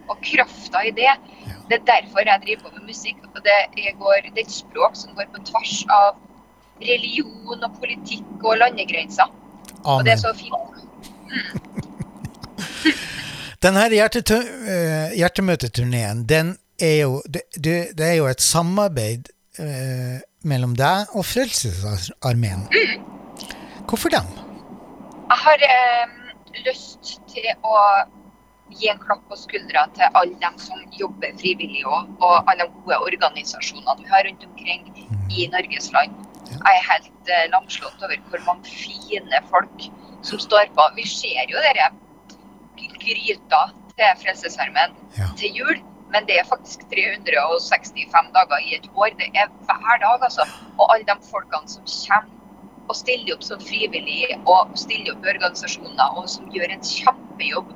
Og 0.09 0.17
krafta 0.25 0.81
i 0.87 0.93
det, 0.95 1.11
det 1.69 1.79
er 1.79 1.85
derfor 1.85 2.25
jeg 2.25 2.41
driver 2.45 2.69
på 2.69 2.75
med 2.77 2.87
musikk. 2.89 3.17
og 3.35 3.43
det 3.45 3.93
går, 3.99 4.31
det 4.33 4.41
er 4.41 4.47
et 4.47 4.51
språk 4.51 4.95
som 4.95 5.13
går 5.15 5.29
på 5.35 5.43
tvers 5.51 5.85
av 5.93 6.17
religion 6.81 7.63
og 7.63 7.77
politikk 7.77 8.43
og 8.43 8.57
landegrenser. 8.57 9.29
Og 9.83 10.05
det 10.05 10.15
er 10.15 10.23
så 10.23 10.33
fint. 10.33 10.53
Den 13.63 13.75
her 13.75 13.91
eh, 13.91 15.17
hjertemøteturneen, 15.19 16.23
den 16.23 16.57
er 16.79 17.01
jo 17.01 17.21
det, 17.27 17.41
det, 17.97 18.05
er 18.05 18.13
jo 18.13 18.27
et 18.31 18.41
samarbeid 18.41 19.27
eh, 19.59 20.21
mellom 20.47 20.77
deg 20.79 21.11
og 21.11 21.25
Frelsesarmeen. 21.27 22.63
Hvorfor 23.89 24.09
dem? 24.13 24.25
Jeg 25.29 25.37
har 25.45 25.63
eh, 25.65 26.15
lyst 26.67 27.15
til 27.31 27.47
å 27.65 27.75
gi 28.79 28.89
en 28.91 28.99
klapp 29.01 29.23
på 29.29 29.37
skuldra 29.39 29.87
til 29.97 30.17
alle 30.19 30.37
dem 30.43 30.57
som 30.61 30.81
jobber 30.93 31.33
frivillig 31.41 31.81
og, 31.89 32.09
og 32.21 32.49
alle 32.51 32.67
de 32.67 32.83
gode 32.85 32.99
organisasjonene 33.09 33.95
vi 34.03 34.09
har 34.11 34.25
rundt 34.27 34.45
omkring 34.45 34.85
i 35.33 35.47
Norges 35.53 35.89
land. 35.95 36.13
Jeg 36.49 36.75
er 36.75 36.85
helt 36.91 37.33
eh, 37.33 37.47
lamslått 37.53 38.05
over 38.05 38.21
hvor 38.29 38.45
mange 38.45 38.69
fine 38.69 39.41
folk 39.49 39.89
som 40.25 40.41
står 40.41 40.69
på. 40.77 40.87
Vi 40.97 41.05
ser 41.09 41.49
jo 41.49 41.61
dere 41.65 41.89
gryta 42.99 43.61
til 43.95 44.17
Frelsesarmeen 44.21 44.93
Ja. 45.17 45.27
til 45.37 45.55
jul, 45.55 45.77
men 46.13 46.25
det 46.29 46.39
er 46.39 46.45
faktisk 46.49 46.85
365 46.93 48.33
dager 48.37 48.65
i 48.65 48.75
et 48.77 48.89
år. 48.95 49.09
Det 49.17 49.29
er 49.33 49.47
hver 49.65 49.97
dag, 50.03 50.21
altså. 50.29 50.45
Og 50.77 50.93
alle 50.93 51.05
de 51.09 51.15
folkene 51.31 51.69
som 51.69 51.85
kommer 51.89 52.38
og 52.89 52.97
stiller 52.97 53.35
opp 53.35 53.45
som 53.45 53.61
frivillige 53.61 54.39
og 54.49 54.73
stiller 54.79 55.13
opp 55.13 55.27
i 55.27 55.33
organisasjoner 55.35 56.17
og 56.17 56.25
som 56.31 56.49
gjør 56.53 56.73
en 56.73 56.83
kjempejobb 56.85 57.71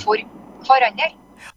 for 0.00 0.24
hverandre. 0.64 1.10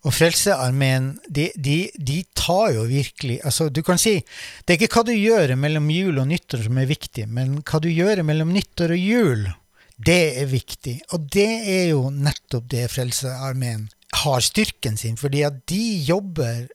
Og 0.03 0.11
Frelsesarmeen, 0.11 1.13
de, 1.31 1.47
de, 1.55 1.77
de 1.95 2.17
tar 2.35 2.73
jo 2.75 2.83
virkelig 2.89 3.37
altså 3.47 3.69
Du 3.71 3.79
kan 3.85 3.99
si 4.01 4.17
det 4.19 4.73
er 4.73 4.81
ikke 4.81 4.99
hva 4.99 5.03
du 5.07 5.13
gjør 5.13 5.53
mellom 5.59 5.87
jul 5.93 6.19
og 6.19 6.27
nyttår 6.27 6.65
som 6.65 6.81
er 6.81 6.89
viktig, 6.89 7.27
men 7.31 7.61
hva 7.63 7.79
du 7.83 7.87
gjør 7.89 8.25
mellom 8.27 8.51
nyttår 8.55 8.93
og 8.97 8.99
jul, 8.99 9.45
det 9.97 10.21
er 10.41 10.49
viktig. 10.51 10.97
Og 11.15 11.29
det 11.33 11.49
er 11.71 11.85
jo 11.93 12.09
nettopp 12.13 12.67
det 12.73 12.87
Frelsesarmeen 12.93 13.87
har 14.23 14.43
styrken 14.43 14.97
sin, 14.99 15.17
fordi 15.19 15.43
at 15.47 15.63
de 15.69 15.81
jobber 16.07 16.67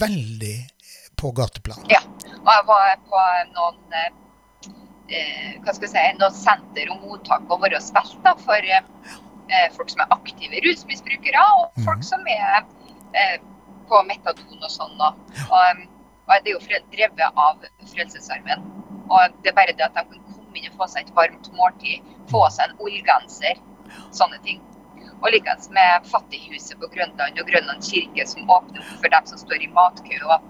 veldig 0.00 0.56
på 1.20 1.32
gateplan. 1.36 1.84
Ja. 1.90 2.00
Og 2.40 2.48
jeg 2.54 2.66
var 2.70 2.94
på 3.10 3.22
noen 3.52 3.96
eh, 3.98 4.12
hva 5.10 5.74
skal 5.74 5.86
jeg 5.86 5.92
si, 5.92 6.02
noe 6.20 6.30
senter 6.34 6.90
og 6.92 7.04
mottak 7.04 7.50
å 7.50 7.58
være 7.62 7.80
spilt 7.82 8.18
da, 8.24 8.34
for 8.38 8.66
eh, 8.70 9.66
folk 9.76 9.90
som 9.92 10.04
er 10.04 10.14
aktive 10.14 10.62
rusmisbrukere, 10.66 11.46
og 11.58 11.82
folk 11.86 12.04
som 12.06 12.26
er 12.30 12.60
eh, 13.18 13.38
på 13.90 14.02
metadon 14.06 14.60
og 14.62 14.70
sånn. 14.72 14.94
Og, 15.02 15.40
og 15.50 16.32
det 16.44 16.52
er 16.52 16.54
jo 16.54 16.82
drevet 16.94 17.24
av 17.34 17.64
Frelsesarmeen. 17.90 18.66
Og 19.10 19.38
det 19.42 19.50
er 19.50 19.56
bare 19.56 19.74
det 19.74 19.88
at 19.88 19.96
de 19.98 20.04
kan 20.06 20.26
komme 20.30 20.60
inn 20.60 20.70
og 20.70 20.78
få 20.78 20.90
seg 20.92 21.08
et 21.08 21.16
varmt 21.16 21.50
måltid, 21.58 22.06
få 22.30 22.44
seg 22.54 22.70
en 22.70 22.84
ullgenser, 22.86 23.58
sånne 24.14 24.38
ting. 24.46 24.62
Og 25.20 25.34
likeens 25.34 25.66
med 25.74 26.06
Fattighuset 26.08 26.78
på 26.80 26.88
Grønland 26.94 27.40
og 27.42 27.50
Grønland 27.50 27.82
kirke 27.84 28.24
som 28.30 28.48
åpner 28.48 28.86
for 28.92 29.10
dem 29.12 29.26
som 29.28 29.42
står 29.42 29.66
i 29.66 29.72
matkø. 29.74 30.16
og 30.30 30.46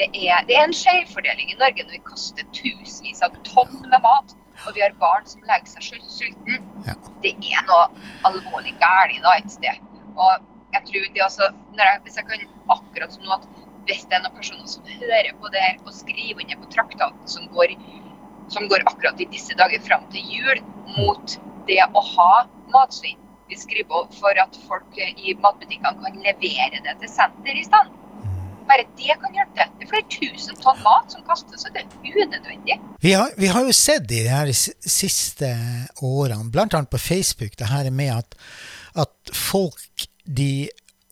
det 0.00 0.08
er, 0.16 0.44
det 0.48 0.56
er 0.56 0.64
en 0.64 0.76
skjevfordeling 0.76 1.52
i 1.52 1.58
Norge 1.60 1.84
når 1.84 1.98
vi 1.98 2.04
kaster 2.08 2.46
tusenvis 2.56 3.20
av 3.26 3.34
tonn 3.48 3.74
med 3.86 4.00
mat 4.00 4.36
og 4.66 4.76
vi 4.76 4.82
har 4.84 4.94
barn 5.00 5.26
som 5.28 5.44
legger 5.48 5.70
seg 5.72 5.86
sul- 5.86 6.12
sulten. 6.12 6.68
Ja. 6.86 6.94
Det 7.24 7.32
er 7.52 7.64
noe 7.68 7.86
alvorlig 8.28 8.74
galt 8.82 9.20
da 9.24 9.36
et 9.38 9.52
sted. 9.52 9.80
Og 10.16 10.46
jeg 10.74 10.84
tror 10.88 11.06
det 11.16 11.28
når 11.76 11.84
jeg, 11.84 12.00
hvis 12.04 12.18
jeg 12.20 12.28
kan 12.28 12.46
akkurat 12.76 13.16
som 13.16 13.26
nå 13.26 13.36
at 13.38 13.48
hvis 13.88 14.04
det 14.08 14.18
er 14.18 14.24
noen 14.24 14.36
personer 14.36 14.68
som 14.70 14.90
hører 15.00 15.32
på 15.40 15.52
det 15.54 15.62
her 15.64 15.78
og 15.84 15.94
skriver 15.96 16.44
under 16.44 16.60
på 16.60 16.72
traktaten 16.74 17.32
som 17.32 17.48
går, 17.56 17.72
som 18.52 18.68
går 18.70 18.84
akkurat 18.90 19.20
i 19.20 19.28
disse 19.32 19.56
dager 19.58 19.82
fram 19.86 20.04
til 20.12 20.36
jul 20.36 20.60
mot 20.98 21.38
det 21.70 21.80
å 21.88 22.04
ha 22.12 22.32
matsvinn. 22.74 23.18
Vi 23.50 23.58
skriver 23.58 24.12
for 24.14 24.38
at 24.38 24.60
folk 24.68 25.00
i 25.00 25.34
matbutikkene 25.42 25.96
kan 26.04 26.20
levere 26.22 26.84
det 26.84 27.00
til 27.00 27.10
senter 27.10 27.56
i 27.56 27.64
stedet. 27.66 27.99
Bare 28.70 28.86
det 28.98 29.16
kan 29.18 29.34
hjelpe 29.34 29.56
til. 29.58 29.72
Det 29.78 29.86
er 29.86 29.90
flere 29.90 30.08
tusen 30.14 30.60
tonn 30.62 30.82
mat 30.84 31.14
som 31.14 31.24
kastes, 31.26 31.64
og 31.66 31.74
det 31.74 31.82
er 31.82 32.20
unødvendig. 32.22 32.76
Vi 33.02 33.14
har, 33.16 33.32
vi 33.36 33.50
har 33.50 33.66
jo 33.66 33.74
sett 33.74 34.06
i 34.06 34.22
de 34.22 34.30
her 34.30 34.52
siste 34.54 35.50
årene, 36.06 36.52
annet 36.54 36.90
på 36.92 37.00
Facebook, 37.02 37.56
det 37.58 37.70
her 37.72 37.90
med 37.90 38.12
at, 38.20 38.38
at 38.94 39.34
folk 39.34 40.06
de 40.24 40.68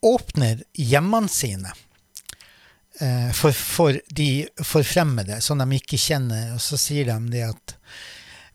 åpner 0.06 0.62
hjemmene 0.78 1.30
sine 1.32 1.72
eh, 3.00 3.30
for, 3.34 3.52
for 3.52 3.98
de 4.14 4.46
forfremmede 4.62 5.40
som 5.42 5.58
de 5.58 5.80
ikke 5.80 5.98
kjenner, 5.98 6.54
og 6.54 6.62
så 6.62 6.78
sier 6.78 7.10
de 7.10 7.18
det 7.32 7.44
at 7.48 7.74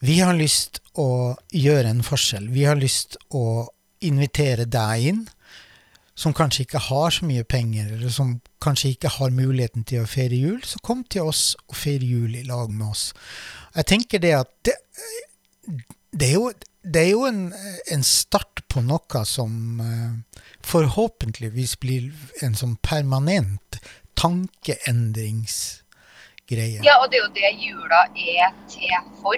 vi 0.03 0.19
har 0.19 0.35
lyst 0.35 0.81
å 0.99 1.35
gjøre 1.51 1.91
en 1.93 2.03
forskjell. 2.03 2.49
Vi 2.51 2.65
har 2.67 2.79
lyst 2.79 3.15
å 3.31 3.69
invitere 4.03 4.65
deg 4.67 5.07
inn, 5.11 5.21
som 6.15 6.33
kanskje 6.33 6.61
ikke 6.67 6.79
har 6.89 7.09
så 7.13 7.25
mye 7.25 7.43
penger, 7.43 7.93
eller 7.95 8.09
som 8.13 8.41
kanskje 8.61 8.89
ikke 8.93 9.09
har 9.15 9.29
muligheten 9.33 9.83
til 9.89 10.01
å 10.03 10.09
feire 10.09 10.35
jul, 10.37 10.61
så 10.65 10.79
kom 10.85 11.03
til 11.09 11.21
oss 11.31 11.55
og 11.67 11.75
feir 11.77 12.03
jul 12.05 12.35
i 12.37 12.43
lag 12.47 12.69
med 12.69 12.87
oss. 12.91 13.13
Jeg 13.73 13.85
tenker 13.89 14.19
det 14.21 14.33
at 14.37 14.49
det, 14.67 14.75
det 16.13 16.27
er 16.29 16.35
jo, 16.37 16.51
det 16.83 17.01
er 17.01 17.11
jo 17.15 17.25
en, 17.25 17.53
en 17.91 18.03
start 18.05 18.61
på 18.69 18.81
noe 18.85 19.25
som 19.25 19.81
eh, 19.81 20.11
forhåpentligvis 20.65 21.79
blir 21.81 22.11
en 22.45 22.55
sånn 22.57 22.75
permanent 22.85 23.79
tankeendringsgreie. 24.19 26.81
Ja, 26.85 26.99
og 27.01 27.09
det 27.09 27.17
er 27.17 27.23
jo 27.25 27.33
det 27.39 27.51
jula 27.57 28.01
er 28.13 28.53
til 28.69 28.93
for. 29.21 29.37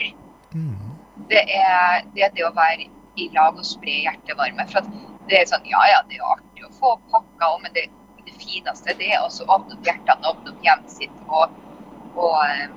Mm. 0.56 0.92
Det 1.32 1.44
er, 1.48 2.04
det 2.16 2.22
er 2.28 2.32
det 2.36 2.44
å 2.48 2.56
være 2.56 2.84
i 3.16 3.30
lag 3.36 3.54
og 3.56 3.66
spre 3.68 3.94
hjertevarme. 4.04 4.64
For 4.72 4.78
at 4.84 4.90
det 5.30 5.36
er 5.40 5.46
sånn, 5.50 5.66
ja 5.70 5.82
ja, 5.90 6.00
det 6.10 6.16
er 6.20 6.26
artig 6.36 6.55
å 6.70 6.74
få 6.80 6.96
pakka, 7.12 7.52
og- 7.54 7.62
men 7.64 7.74
det, 7.74 7.86
det 8.26 8.34
fineste 8.42 8.96
det 9.00 9.12
er 9.14 9.22
også 9.26 9.46
å 9.46 9.58
åpne 9.60 9.78
opp 9.78 9.86
hjertene, 9.90 10.32
åpne 10.32 10.52
opp 10.56 10.64
hjemmet 10.66 10.92
sitt 10.92 11.22
og, 11.30 11.54
og, 12.16 12.36
eh, 12.50 12.68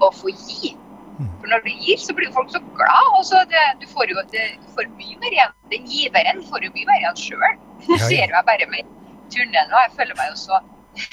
og 0.00 0.12
få 0.14 0.32
gi. 0.34 0.74
Mm. 1.16 1.28
For 1.40 1.48
når 1.48 1.62
du 1.64 1.70
gir, 1.70 1.96
så 2.02 2.12
blir 2.12 2.32
folk 2.34 2.50
så 2.52 2.60
glad, 2.76 3.06
og 3.16 3.22
så 3.24 3.40
det, 3.48 3.62
du 3.80 3.86
får 3.88 4.10
jo 4.12 4.20
det, 4.32 4.46
du 4.60 4.68
får 4.76 4.90
mye 4.98 5.16
mer 5.22 5.32
igjen. 5.32 5.54
Den 5.72 5.86
giveren 5.88 6.42
får 6.50 6.66
jo 6.66 6.72
mye 6.74 6.88
mer 6.90 7.00
igjen 7.00 7.16
sjøl. 7.22 7.54
Det 7.86 8.00
ser 8.02 8.26
jeg 8.34 8.44
bare 8.50 8.66
med 8.68 8.90
turneen, 9.32 9.72
og 9.72 9.78
jeg 9.86 9.94
føler 9.96 10.18
meg 10.18 10.28
jo 10.34 10.36
så 10.42 10.60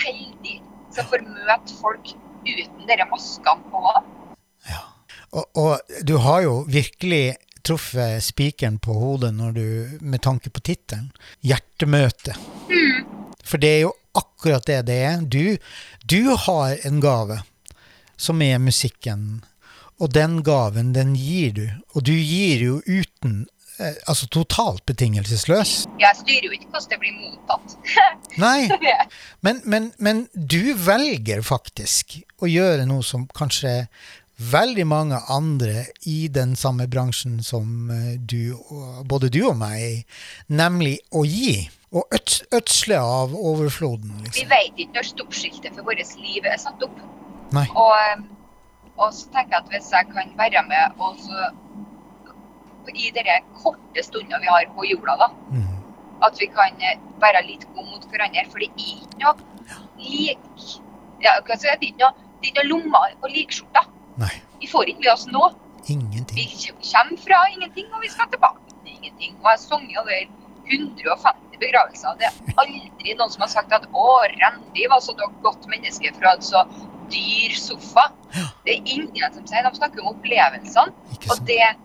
heldig 0.03 0.57
som 0.93 1.07
får 1.11 1.23
møte 1.29 1.77
folk 1.79 2.11
uten 2.43 2.83
dere 2.89 3.07
maskene 3.11 3.71
på. 3.71 3.93
Ja. 4.69 4.81
Og, 5.33 5.45
og 5.57 5.95
du 6.05 6.17
har 6.21 6.43
jo 6.45 6.57
virkelig 6.67 7.35
truffet 7.63 8.23
spikeren 8.23 8.79
på 8.79 8.93
hodet 8.93 9.33
du, 9.55 9.97
med 10.01 10.21
tanke 10.21 10.49
på 10.49 10.59
tittelen. 10.59 11.11
Hjertemøte. 11.41 12.35
For 13.43 13.57
det 13.57 13.69
er 13.77 13.81
jo 13.85 13.93
akkurat 14.13 14.65
det 14.67 14.81
det 14.87 14.99
er. 15.07 15.21
Du, 15.21 15.57
du 16.03 16.35
har 16.45 16.77
en 16.87 17.01
gave 17.03 17.41
som 18.17 18.41
er 18.41 18.59
musikken, 18.61 19.43
og 19.99 20.13
den 20.13 20.41
gaven, 20.43 20.93
den 20.93 21.15
gir 21.15 21.51
du. 21.57 21.65
Og 21.93 22.05
du 22.07 22.13
gir 22.13 22.63
jo 22.63 22.79
uten 22.85 23.45
eh, 23.79 23.95
Altså 24.09 24.27
totalt 24.27 24.85
betingelsesløs. 24.89 25.73
Jeg 26.01 26.19
styrer 26.19 26.47
jo 26.47 26.55
ikke 26.55 26.69
hvordan 26.71 26.89
det 26.91 26.99
blir 27.01 27.15
mottatt. 27.19 27.77
Nei, 28.43 28.67
men, 29.45 29.61
men, 29.65 29.91
men 29.97 30.25
du 30.33 30.73
velger 30.77 31.43
faktisk 31.45 32.19
å 32.41 32.49
gjøre 32.49 32.87
noe 32.89 33.05
som 33.05 33.27
kanskje 33.37 33.85
veldig 34.39 34.85
mange 34.87 35.19
andre 35.29 35.85
i 36.09 36.27
den 36.27 36.55
samme 36.55 36.87
bransjen 36.87 37.39
som 37.43 37.89
eh, 37.93 38.15
du, 38.17 38.55
både 39.05 39.29
du 39.29 39.41
og 39.49 39.57
meg, 39.59 39.79
er 39.81 39.89
i, 39.99 40.03
nemlig 40.49 40.97
å 41.13 41.23
gi. 41.27 41.69
Og 41.93 42.07
øds, 42.17 42.39
ødsle 42.57 42.97
av 42.97 43.35
overfloden, 43.37 44.15
Vi 44.17 44.23
liksom. 44.25 44.49
vet 44.49 44.79
ikke 44.81 44.95
når 44.97 45.05
stoppskiltet 45.11 45.75
for 45.75 45.85
vårt 45.85 46.15
liv 46.17 46.47
er 46.49 46.57
satt 46.57 46.81
opp. 46.81 46.95
Og, 47.53 48.23
og 48.97 49.11
så 49.13 49.27
tenker 49.29 49.53
jeg 49.53 49.61
at 49.61 49.69
hvis 49.75 49.91
jeg 49.93 50.09
kan 50.09 50.31
være 50.39 50.63
med 50.65 50.97
og 50.97 51.19
så 51.21 51.51
i 52.97 53.11
de 53.15 53.23
korte 53.61 54.01
stundene 54.03 54.41
vi 54.41 54.49
har 54.49 54.65
på 54.75 54.83
jorda, 54.89 55.13
da, 55.21 55.27
Mm. 55.53 55.77
at 56.25 56.39
vi 56.41 56.47
kan 56.51 56.81
eh, 56.81 56.97
være 57.21 57.45
litt 57.47 57.63
gode 57.75 57.85
mot 57.91 58.03
hverandre. 58.09 58.43
For 58.49 58.59
det 58.59 58.71
er 58.73 58.97
ikke 58.97 59.21
noe 59.21 59.35
lik 60.01 60.65
ja, 61.23 61.37
hva 61.45 61.55
skal 61.55 61.69
jeg 61.69 61.79
si, 61.79 61.91
det 61.93 62.03
er 62.09 62.49
ikke 62.49 62.57
noe 62.57 62.67
lommer 62.73 63.13
på 63.21 63.29
likskjorta. 63.31 63.85
Nei. 64.21 64.33
Vi 64.61 64.69
får 64.71 64.89
ikke 64.91 65.05
med 65.05 65.13
oss 65.13 65.27
nå. 65.31 65.43
Vi 65.87 66.47
kommer 66.91 67.17
fra 67.25 67.39
ingenting, 67.51 67.89
og 67.91 68.01
vi 68.03 68.11
skal 68.13 68.29
tilbake 68.31 68.61
til 68.71 68.93
ingenting. 68.95 69.35
Og 69.41 69.49
jeg 69.49 69.57
har 69.57 69.61
sunget 69.63 69.99
over 69.99 70.19
150 70.71 71.59
begravelser. 71.59 72.17
Det 72.19 72.29
er 72.29 72.59
aldri 72.63 73.15
noen 73.19 73.33
som 73.33 73.45
har 73.45 73.51
sagt 73.51 73.75
at 73.75 73.87
'Å, 73.91 74.07
Randi 74.41 74.87
var 74.89 75.01
så 75.03 75.15
godt 75.17 75.67
menneske 75.67 76.13
fra 76.19 76.35
en 76.37 76.41
så 76.41 76.63
dyr 77.11 77.55
sofa'. 77.59 78.11
Det 78.65 78.77
er 78.77 78.81
ingen 78.85 79.33
som 79.33 79.47
sier. 79.47 79.63
De 79.63 79.75
snakker 79.77 80.01
om 80.01 80.15
opplevelsene. 80.15 80.93
Og 81.29 81.45
det 81.47 81.75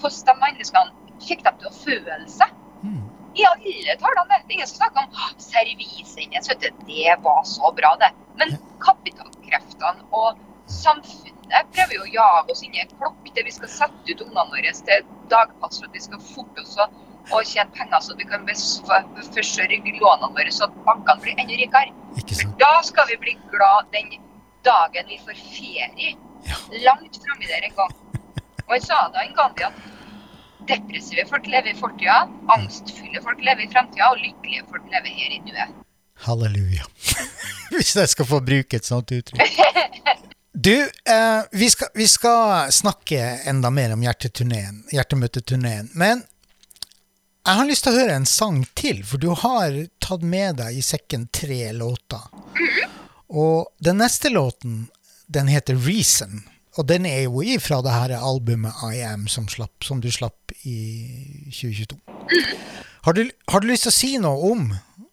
hvordan 0.00 0.26
de 0.26 0.40
menneskene 0.44 1.20
fikk 1.26 1.44
dem 1.44 1.58
til 1.60 1.70
å 1.70 1.76
føle 1.80 2.28
seg. 2.28 2.50
Mm. 2.82 3.04
I 3.36 3.44
alle 3.44 3.96
talene. 4.00 4.28
Det 4.28 4.52
er 4.52 4.58
ingen 4.58 4.68
som 4.70 4.82
snakker 4.82 5.04
om 5.04 5.08
«Åh, 5.12 5.32
serviset 5.38 6.20
hennes. 6.20 6.48
Det 6.86 7.16
var 7.24 7.42
så 7.44 7.72
bra, 7.76 7.96
det. 8.00 8.12
Men 8.36 8.58
kapitalkreftene 8.84 10.04
og 10.12 10.38
samfunnet 10.66 11.35
prøver 11.74 11.94
jo 11.94 12.04
å 12.04 12.12
jage 12.12 12.54
oss 12.54 12.62
inn 12.66 12.74
i 12.74 12.82
en 12.82 12.92
klokk 12.98 13.32
der 13.36 13.46
vi 13.46 13.54
skal 13.54 13.70
sette 13.70 14.12
ut 14.12 14.22
ungene 14.24 14.46
våre 14.52 14.72
til 14.88 15.10
dagpass 15.30 15.80
for 15.80 15.88
at 15.88 15.96
vi 15.96 16.04
skal 16.04 16.22
forte 16.22 16.62
oss 16.64 16.76
og, 16.82 16.94
og 17.30 17.50
tjene 17.50 17.74
penger 17.76 18.02
så 18.02 18.16
vi 18.18 18.28
kan 18.28 18.46
forsørge 18.46 19.96
lånene 20.00 20.32
våre 20.38 20.54
så 20.54 20.68
at 20.68 20.78
bankene 20.86 21.22
blir 21.22 21.42
enda 21.42 21.58
rikere. 21.60 21.92
Da 22.62 22.72
skal 22.86 23.10
vi 23.10 23.18
bli 23.22 23.36
glad 23.52 23.90
den 23.94 24.16
dagen 24.66 25.12
vi 25.12 25.20
får 25.22 25.38
ferie. 25.42 26.14
Ja. 26.46 26.58
Langt 26.88 27.18
framme 27.22 27.50
der 27.50 27.68
en 27.68 27.76
gang. 27.78 27.94
Og 28.66 28.74
jeg 28.74 28.86
sa 28.86 29.06
da 29.14 29.22
en 29.22 29.34
gang 29.38 29.60
at 29.66 29.82
depressive 30.66 31.26
folk 31.30 31.46
lever 31.46 31.70
i 31.70 31.78
fortida, 31.78 32.24
angstfulle 32.54 33.22
folk 33.22 33.42
lever 33.46 33.66
i 33.66 33.70
fremtida, 33.70 34.10
og 34.10 34.22
lykkelige 34.22 34.66
folk 34.70 34.86
lever 34.90 35.12
her 35.20 35.36
i 35.36 35.42
nuet. 35.46 35.82
Halleluja. 36.26 36.86
Hvis 37.74 37.96
jeg 37.96 38.08
skal 38.08 38.26
få 38.26 38.40
bruke 38.40 38.80
et 38.80 38.88
sånt 38.88 39.12
uttrykk. 39.14 39.42
Du, 40.58 40.82
eh, 40.82 41.42
vi, 41.52 41.70
skal, 41.70 41.88
vi 41.94 42.08
skal 42.08 42.72
snakke 42.72 43.40
enda 43.44 43.70
mer 43.70 43.92
om 43.92 44.02
hjertemøteturneen. 44.02 45.90
Men 45.92 46.22
jeg 47.44 47.58
har 47.58 47.68
lyst 47.68 47.84
til 47.84 47.92
å 47.92 48.00
høre 48.00 48.14
en 48.16 48.24
sang 48.24 48.62
til, 48.72 49.02
for 49.04 49.20
du 49.20 49.34
har 49.36 49.76
tatt 50.00 50.24
med 50.24 50.56
deg 50.62 50.78
i 50.80 50.86
sekken 50.86 51.28
tre 51.28 51.74
låter. 51.76 52.24
Og 53.28 53.68
den 53.84 54.00
neste 54.00 54.32
låten, 54.32 54.86
den 55.28 55.52
heter 55.52 55.76
Reason. 55.76 56.46
Og 56.80 56.88
den 56.88 57.04
er 57.04 57.26
jo 57.26 57.44
ifra 57.44 57.82
det 57.84 57.92
her 57.92 58.16
albumet 58.16 58.80
I 58.96 59.04
Am 59.12 59.28
som, 59.28 59.52
slapp, 59.52 59.84
som 59.84 60.00
du 60.00 60.08
slapp 60.08 60.56
i 60.64 61.52
2022. 61.52 62.00
Har 63.04 63.12
du, 63.12 63.26
har 63.52 63.60
du 63.60 63.68
lyst 63.68 63.90
til 63.90 63.92
å 63.92 64.00
si 64.00 64.16
noe 64.24 64.52
om 64.54 64.70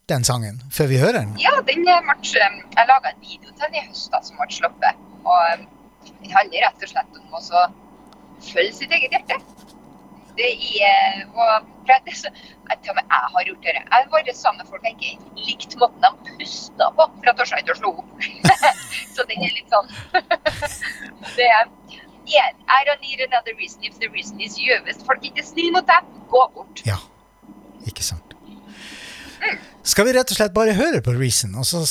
den 0.08 0.23
sangen 0.23 0.63
før 0.71 0.88
vi 0.88 1.03
hører 1.03 1.25
den? 1.25 1.36
Ja, 1.43 1.60
den 1.67 1.84
er 1.84 1.99
jeg 1.99 2.88
laga 2.88 3.12
en 3.12 3.19
video 3.19 3.51
til 3.51 3.65
den 3.67 3.82
i 3.84 3.89
høst 3.89 4.23
som 4.23 4.39
ble 4.39 4.56
sluppet. 4.63 5.10
Og 5.23 5.65
det 6.21 6.33
handler 6.33 6.65
rett 6.67 6.86
og 6.86 6.91
slett 6.91 7.19
om 7.19 7.38
å 7.39 7.43
følge 8.43 8.73
sitt 8.79 8.95
eget 8.95 9.15
hjerte. 9.15 9.39
Det 10.33 10.49
er 10.49 11.25
og 11.29 11.67
det 11.86 12.15
så, 12.17 12.29
jeg, 12.33 12.77
til 12.81 12.93
og 12.93 12.97
med 12.97 13.12
jeg 13.12 13.29
har 13.36 13.47
gjort 13.49 13.65
det. 13.65 13.73
Jeg 13.75 13.91
har 13.93 14.07
vært 14.13 14.38
sammen 14.39 14.63
med 14.63 14.71
folk 14.71 14.88
jeg 14.88 14.95
ikke 14.97 15.43
likte 15.47 15.79
måten 15.81 16.19
de 16.25 16.38
pusta 16.39 16.89
på, 16.97 17.07
for 17.19 17.31
at 17.31 17.43
jeg 17.43 17.65
ikke 17.65 17.75
å 17.75 17.79
slå 17.81 17.91
opp. 18.01 18.13
så 19.13 19.25
den 19.29 19.45
er 19.45 19.53
litt 19.53 19.73
sånn 19.73 19.91
Det 21.38 21.45
er 21.45 21.69
yeah, 22.25 22.49
I 22.71 22.81
don't 22.88 23.03
need 23.03 23.21
another 23.21 23.53
reason 23.59 23.83
if 23.83 23.99
the 23.99 24.09
reason 24.09 24.41
is 24.41 24.57
you. 24.57 24.79
Hvis 24.88 25.03
folk 25.05 25.23
ikke 25.27 25.43
er 25.43 25.49
snille 25.49 25.75
mot 25.75 25.88
deg, 25.88 26.09
gå 26.31 26.43
bort. 26.55 26.83
Ja, 26.88 26.97
ikke 27.88 28.05
sant. 28.05 28.33
Skal 29.83 30.07
vi 30.07 30.15
rett 30.15 30.31
og 30.31 30.38
slett 30.39 30.53
bare 30.55 30.75
høre 30.77 31.01
på 31.03 31.12
Reason, 31.17 31.51
og 31.59 31.67
så 31.67 31.83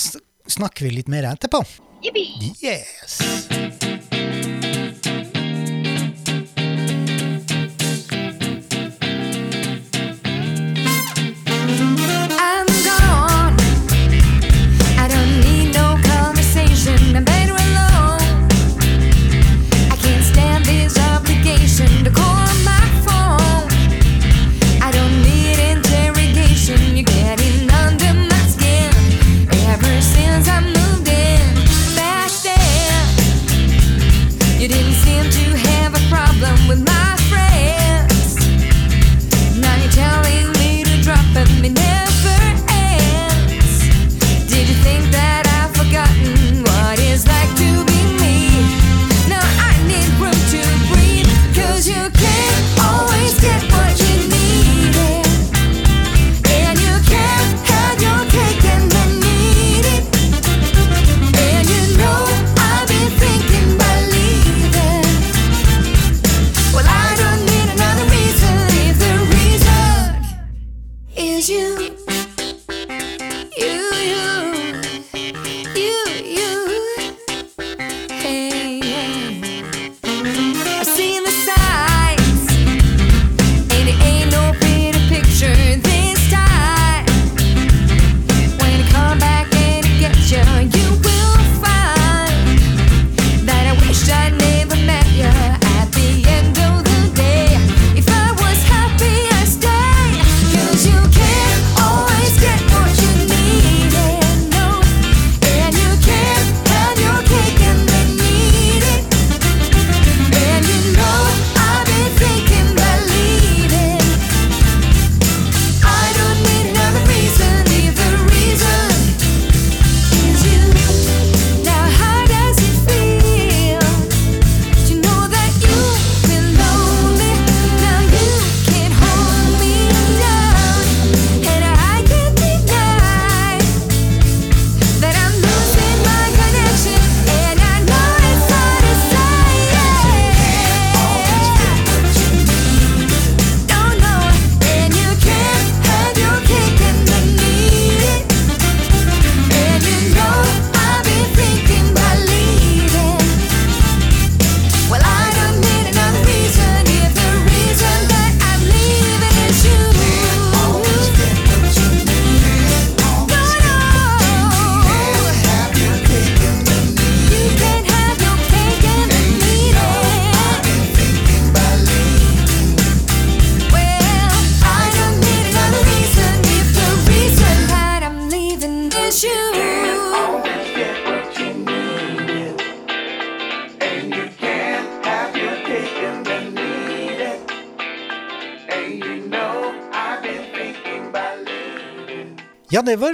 snakker 0.49 0.87
vi 0.87 0.95
litt 0.97 1.11
mer 1.13 1.29
etterpå? 1.29 1.61
Yippee! 2.03 2.57
Yes. 2.61 3.82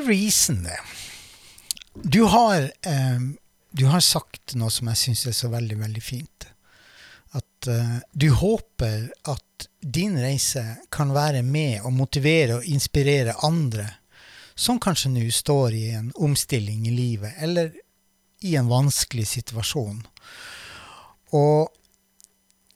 Reason, 0.08 0.62
det. 0.62 0.78
Du 1.94 2.22
har, 2.22 2.62
eh, 2.62 3.18
du 3.70 3.86
har 3.86 4.00
sagt 4.00 4.54
noe 4.54 4.70
som 4.70 4.88
jeg 4.88 5.00
syns 5.02 5.26
er 5.26 5.36
så 5.36 5.50
veldig, 5.52 5.78
veldig 5.82 6.02
fint. 6.02 6.48
At 7.36 7.68
eh, 7.68 7.98
du 8.12 8.30
håper 8.32 9.10
at 9.28 9.68
din 9.80 10.16
reise 10.20 10.64
kan 10.90 11.12
være 11.14 11.42
med 11.42 11.82
og 11.84 11.92
motivere 11.92 12.58
og 12.58 12.68
inspirere 12.68 13.36
andre 13.46 13.88
som 14.58 14.80
kanskje 14.80 15.12
nå 15.12 15.26
står 15.30 15.74
i 15.76 15.84
en 15.94 16.08
omstilling 16.16 16.86
i 16.88 16.94
livet, 16.94 17.36
eller 17.38 17.70
i 18.42 18.56
en 18.56 18.70
vanskelig 18.70 19.26
situasjon. 19.26 20.00
Og 21.36 21.68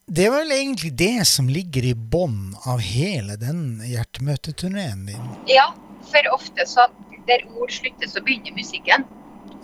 det 0.07 0.27
er 0.27 0.35
vel 0.35 0.53
egentlig 0.55 0.93
det 0.99 1.25
som 1.27 1.49
ligger 1.51 1.89
i 1.89 1.95
bånn 1.95 2.53
av 2.69 2.83
hele 2.85 3.39
den 3.41 3.81
hjertemøteturneen 3.87 5.07
din. 5.09 5.33
Ja, 5.51 5.71
for 6.11 6.35
ofte 6.35 6.67
så 6.69 6.87
Der 7.29 7.45
ord 7.55 7.71
slutter, 7.71 8.09
så 8.09 8.23
begynner 8.23 8.55
musikken. 8.57 9.05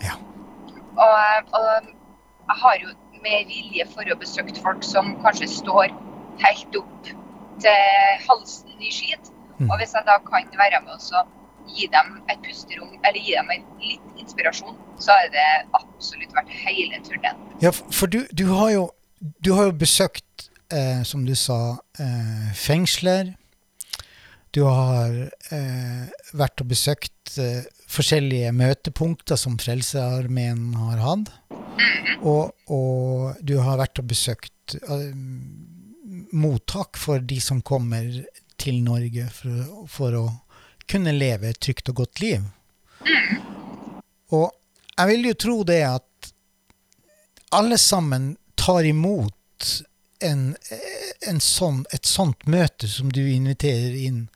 Ja. 0.03 0.15
Og, 0.95 1.53
og 1.59 1.89
jeg 2.49 2.57
har 2.63 2.75
jo 2.83 2.93
med 3.23 3.49
vilje 3.51 3.85
for 3.93 4.07
å 4.11 4.19
besøke 4.19 4.55
folk 4.63 4.85
som 4.87 5.11
kanskje 5.23 5.49
står 5.51 5.91
helt 6.43 6.77
opp 6.79 7.09
til 7.59 8.23
halsen 8.27 8.79
i 8.79 8.93
skit. 8.95 9.33
Mm. 9.59 9.67
Og 9.67 9.81
hvis 9.81 9.95
jeg 9.95 10.07
da 10.07 10.15
kan 10.23 10.47
være 10.61 10.79
med 10.85 10.95
og 10.95 11.35
gi 11.69 11.89
dem 11.91 12.15
et 12.31 12.39
pusterom, 12.45 12.95
eller 13.03 13.19
gi 13.19 13.35
dem 13.35 13.51
litt 13.83 14.21
inspirasjon, 14.23 14.77
så 14.99 15.15
er 15.23 15.33
det 15.35 15.49
absolutt 15.77 16.33
verdt 16.35 16.53
hele 16.63 17.01
turen. 17.05 17.43
Ja, 17.61 17.73
for 17.75 18.07
du, 18.07 18.23
du, 18.31 18.47
har, 18.53 18.71
jo, 18.73 18.87
du 19.45 19.53
har 19.57 19.69
jo 19.69 19.75
besøkt, 19.83 20.49
eh, 20.73 21.03
som 21.03 21.25
du 21.27 21.35
sa, 21.35 21.59
eh, 21.99 22.49
fengsler. 22.55 23.35
Du 24.51 24.63
har 24.65 25.13
eh, 25.53 26.05
vært 26.33 26.63
og 26.63 26.71
besøkt 26.71 27.37
eh, 27.37 27.67
forskjellige 27.89 28.51
møtepunkter 28.57 29.37
som 29.37 29.59
Frelsearmeen 29.61 30.73
har 30.73 31.03
hatt. 31.03 31.31
Og, 32.25 32.51
og 32.67 33.37
du 33.45 33.59
har 33.61 33.77
vært 33.79 34.01
og 34.01 34.09
besøkt 34.09 34.75
eh, 34.81 35.11
mottak 36.33 36.97
for 36.97 37.21
de 37.21 37.37
som 37.43 37.61
kommer 37.61 38.09
til 38.59 38.81
Norge 38.83 39.29
for, 39.33 39.85
for 39.87 40.17
å 40.17 40.25
kunne 40.89 41.13
leve 41.13 41.51
et 41.51 41.61
trygt 41.61 41.91
og 41.93 42.01
godt 42.01 42.23
liv. 42.23 42.47
Og 44.33 44.49
jeg 44.97 45.11
vil 45.13 45.29
jo 45.29 45.37
tro 45.45 45.57
det 45.67 45.83
at 45.87 46.31
alle 47.55 47.77
sammen 47.81 48.33
tar 48.59 48.85
imot 48.85 49.69
en 50.25 50.51
sånn, 51.43 51.85
et 51.93 52.05
sånt 52.05 52.45
møte 52.47 52.87
som 52.87 53.11
du 53.11 53.21
inviterer 53.27 53.95
inn 53.95 54.27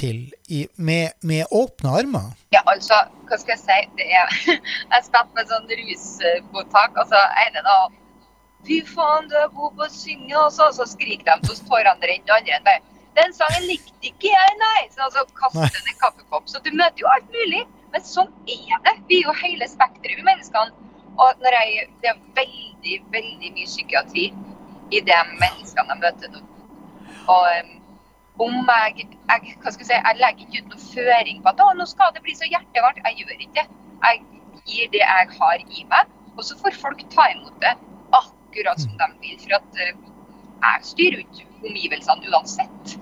til, 0.00 0.32
i, 0.48 0.66
med, 0.76 1.16
med 1.26 1.46
åpne 1.50 1.94
armer. 2.00 2.28
Ja, 2.54 2.62
altså, 2.66 2.96
hva 3.28 3.38
skal 3.40 3.56
jeg 3.56 3.62
si? 3.62 3.78
Det 3.98 4.06
er, 4.08 4.36
jeg 4.48 4.96
er 4.98 5.06
spent 5.06 5.32
med 5.36 5.50
sånn 5.50 5.68
rusmottak. 5.80 7.00
Altså, 7.00 7.24
ene 7.46 7.64
da 7.66 7.80
Fy 8.68 8.82
faen, 8.84 9.24
du 9.30 9.36
er 9.40 9.48
god 9.56 9.72
på 9.78 9.86
å 9.86 9.92
synge, 9.92 10.34
og 10.36 10.50
så, 10.52 10.66
så 10.76 10.84
skriker 10.84 11.24
de, 11.30 11.48
så 11.48 11.54
står 11.62 11.86
han 11.88 12.02
der 12.02 12.10
den 12.12 12.32
andre 12.36 12.58
bare 12.66 12.82
Den 13.16 13.32
sangen 13.32 13.64
likte 13.64 14.10
ikke 14.10 14.28
jeg, 14.28 14.56
nei! 14.60 14.82
Så 14.92 15.06
altså, 15.06 15.24
kaster 15.38 15.72
den 15.78 15.88
en 15.94 16.00
kaffekopp. 16.02 16.44
Så 16.48 16.60
du 16.64 16.68
møter 16.76 17.00
jo 17.00 17.08
alt 17.10 17.32
mulig. 17.32 17.64
Men 17.90 18.04
sånn 18.06 18.28
er 18.46 18.82
det. 18.84 18.94
Vi 19.08 19.22
er 19.22 19.30
jo 19.30 19.34
hele 19.40 19.66
spekteret, 19.66 20.20
vi 20.20 20.26
menneskene. 20.28 20.92
Og 21.20 21.40
når 21.42 21.56
jeg, 21.56 21.88
det 22.04 22.12
er 22.12 22.20
veldig, 22.36 23.00
veldig 23.16 23.50
mye 23.56 23.68
psykiatri 23.72 24.28
i 24.90 25.02
de 25.06 25.18
menneskene 25.40 25.94
jeg 25.94 26.02
møter 26.04 26.32
nå. 26.34 26.42
Og 27.30 27.44
um, 27.60 27.76
om 28.40 28.70
jeg, 28.70 29.06
jeg 29.30 29.74
si, 29.76 29.92
jeg 29.92 30.16
legger 30.18 30.46
ikke 30.46 30.62
ut 30.62 30.72
noen 30.72 30.84
føring 30.86 31.42
på 31.44 31.52
at 31.52 31.62
nå 31.76 31.86
skal 31.88 32.14
det 32.16 32.22
bli 32.24 32.34
så 32.38 32.48
hjertevarmt. 32.48 33.02
Jeg 33.04 33.20
gjør 33.20 33.34
ikke 33.36 33.52
det. 33.58 33.66
Jeg 34.06 34.22
gir 34.70 34.88
det 34.94 35.02
jeg 35.02 35.28
har 35.36 35.64
i 35.66 35.84
meg, 35.90 36.14
og 36.36 36.46
så 36.46 36.56
får 36.62 36.78
folk 36.80 37.02
ta 37.12 37.26
imot 37.34 37.56
det 37.62 37.74
akkurat 38.16 38.80
som 38.80 38.96
de 39.00 39.10
vil. 39.20 39.36
For 39.42 39.58
at 39.58 39.80
eh, 39.84 39.92
jeg 40.64 40.88
styrer 40.92 41.22
ikke 41.24 41.46
omgivelsene 41.60 42.32
uansett. 42.32 42.96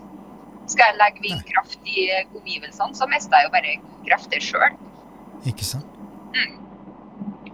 Skal 0.69 0.91
jeg 0.91 0.99
legge 1.01 1.25
vindkraft 1.25 1.87
i 1.87 2.09
eh, 2.13 2.27
omgivelsene, 2.35 2.99
så 2.99 3.09
mister 3.11 3.39
jeg 3.39 3.49
jo 3.49 3.55
bare 3.55 3.77
krefter 4.09 4.45
sjøl. 4.51 4.77
Ikke 5.47 5.67
sant? 5.67 5.95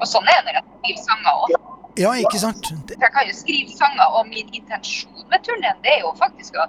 Og 0.01 0.09
sånn 0.09 0.27
er 0.29 0.41
det 0.41 0.49
når 0.49 0.57
jeg 0.59 0.65
skriver 0.71 1.05
sanger 1.05 1.45
òg. 1.45 1.59
Ja, 1.99 2.11
ikke 2.19 2.41
sant? 2.43 2.71
Det, 2.89 2.97
jeg 2.99 3.11
kan 3.15 3.29
jo 3.29 3.35
skrive 3.37 3.75
sanger, 3.79 4.07
og 4.19 4.27
min 4.31 4.49
intensjon 4.57 5.27
med 5.31 5.45
turneen 5.47 5.83
det 5.85 5.93
er 5.93 6.01
jo 6.03 6.11
faktisk 6.19 6.57
å 6.59 6.67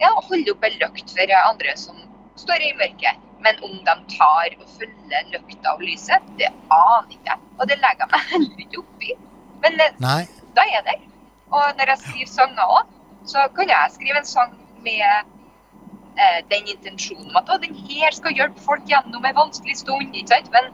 ja, 0.00 0.12
holde 0.28 0.54
opp 0.54 0.64
en 0.64 0.78
løkt 0.80 1.12
for 1.12 1.34
andre 1.38 1.74
som 1.76 1.98
står 2.40 2.64
i 2.64 2.74
mørket. 2.80 3.24
Men 3.44 3.60
om 3.62 3.74
de 3.86 3.94
tar 4.10 4.54
og 4.58 4.70
følger 4.78 5.28
løkta 5.32 5.74
og 5.76 5.82
lyset, 5.84 6.24
det 6.40 6.48
aner 6.74 7.12
ikke 7.14 7.30
jeg. 7.30 7.42
Og 7.58 7.68
det 7.70 7.76
legger 7.82 8.04
jeg 8.04 8.12
meg 8.14 8.24
heller 8.32 8.64
ikke 8.64 8.80
opp 8.80 9.04
i. 9.06 9.14
Men 9.62 9.82
eh, 9.84 10.00
nei. 10.02 10.22
da 10.56 10.64
er 10.64 10.72
jeg 10.72 10.86
der. 10.88 11.04
Og 11.52 11.78
når 11.78 11.92
jeg 11.92 12.02
skriver 12.02 12.32
sanger 12.32 12.72
òg, 12.78 12.96
så 13.28 13.44
kan 13.54 13.70
jeg 13.70 13.94
skrive 13.94 14.22
en 14.22 14.28
sang 14.28 14.56
med 14.82 15.04
eh, 15.04 16.40
den 16.50 16.72
intensjonen 16.74 17.38
at 17.38 17.52
å, 17.52 17.60
den 17.62 17.78
her 17.92 18.16
skal 18.16 18.34
hjelpe 18.34 18.64
folk 18.64 18.84
gjennom 18.90 19.24
en 19.28 19.38
vanskelig 19.38 19.78
stund. 19.84 20.10
ikke 20.10 20.34
sant? 20.34 20.50
Men 20.56 20.72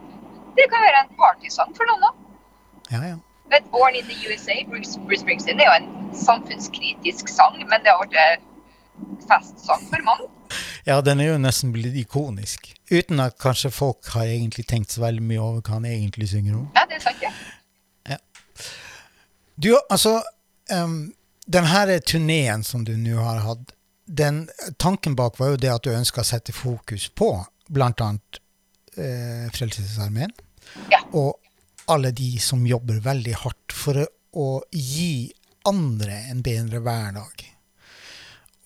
det 0.56 0.70
kan 0.72 0.87
være 0.87 1.04
en 1.04 1.14
partysang 1.20 1.76
for 1.76 1.90
noen 1.90 2.08
òg. 2.08 2.20
Ja, 2.94 3.04
ja. 3.12 3.20
Vet, 3.52 3.70
Born 3.70 3.94
in 3.94 4.07
the 4.09 4.16
USA, 4.28 4.57
Bruce, 4.68 4.98
Bruce 5.07 5.20
Springsteen, 5.20 5.61
er 5.61 5.68
jo 5.68 5.76
en 5.83 6.14
samfunnskritisk 6.16 7.28
sang, 7.28 7.59
men 7.61 7.85
det 7.85 7.92
har 7.92 8.04
vært 8.07 8.44
festsang 9.28 9.83
for 9.90 10.07
mange. 10.07 10.30
Ja, 10.87 11.00
den 11.00 11.20
er 11.20 11.33
jo 11.33 11.40
nesten 11.40 11.72
blitt 11.72 11.96
ikonisk. 11.96 12.70
Uten 12.92 13.20
at 13.24 13.38
kanskje 13.40 13.72
folk 13.72 14.07
har 14.14 14.28
egentlig 14.28 14.66
tenkt 14.68 14.92
så 14.92 15.04
veldig 15.04 15.24
mye 15.24 15.42
over 15.42 15.64
hva 15.64 15.78
han 15.78 15.88
egentlig 15.88 16.28
synger 16.33 16.59
om. 16.61 16.66
Ja, 16.76 16.85
det 16.88 17.00
er 17.00 17.04
sant, 17.09 17.24
ja. 17.24 17.33
Du, 19.57 19.80
altså 19.90 20.22
um, 20.72 21.14
Den 21.46 21.64
her 21.64 21.98
turneen 21.98 22.64
som 22.64 22.85
du 22.85 22.96
nå 22.96 23.20
har 23.22 23.42
hatt, 23.44 23.72
den, 24.07 24.48
tanken 24.78 25.16
bak 25.16 25.38
var 25.38 25.52
jo 25.52 25.61
det 25.61 25.70
at 25.72 25.85
du 25.85 25.92
ønska 25.92 26.20
å 26.22 26.26
sette 26.26 26.52
fokus 26.52 27.07
på 27.09 27.28
annet 27.74 28.38
eh, 28.96 29.46
Frelsesarmeen. 29.52 30.33
Ja. 30.92 31.00
Og 31.12 31.38
alle 31.90 32.10
de 32.16 32.38
som 32.40 32.66
jobber 32.66 33.00
veldig 33.04 33.34
hardt 33.44 33.74
for 33.74 34.00
å, 34.04 34.48
gi 34.72 35.30
andre 35.68 36.16
en 36.32 36.40
bedre 36.42 36.80
hverdag. 36.82 37.44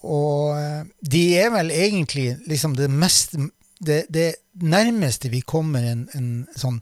Og 0.09 0.57
eh, 0.57 0.85
de 1.01 1.23
er 1.37 1.51
vel 1.53 1.73
egentlig 1.75 2.31
liksom 2.49 2.77
det 2.79 2.89
mest 2.89 3.37
Det, 3.79 4.09
det 4.11 4.35
nærmeste 4.59 5.29
vi 5.31 5.39
kommer 5.47 5.85
en, 5.87 6.09
en 6.19 6.47
sånn 6.59 6.81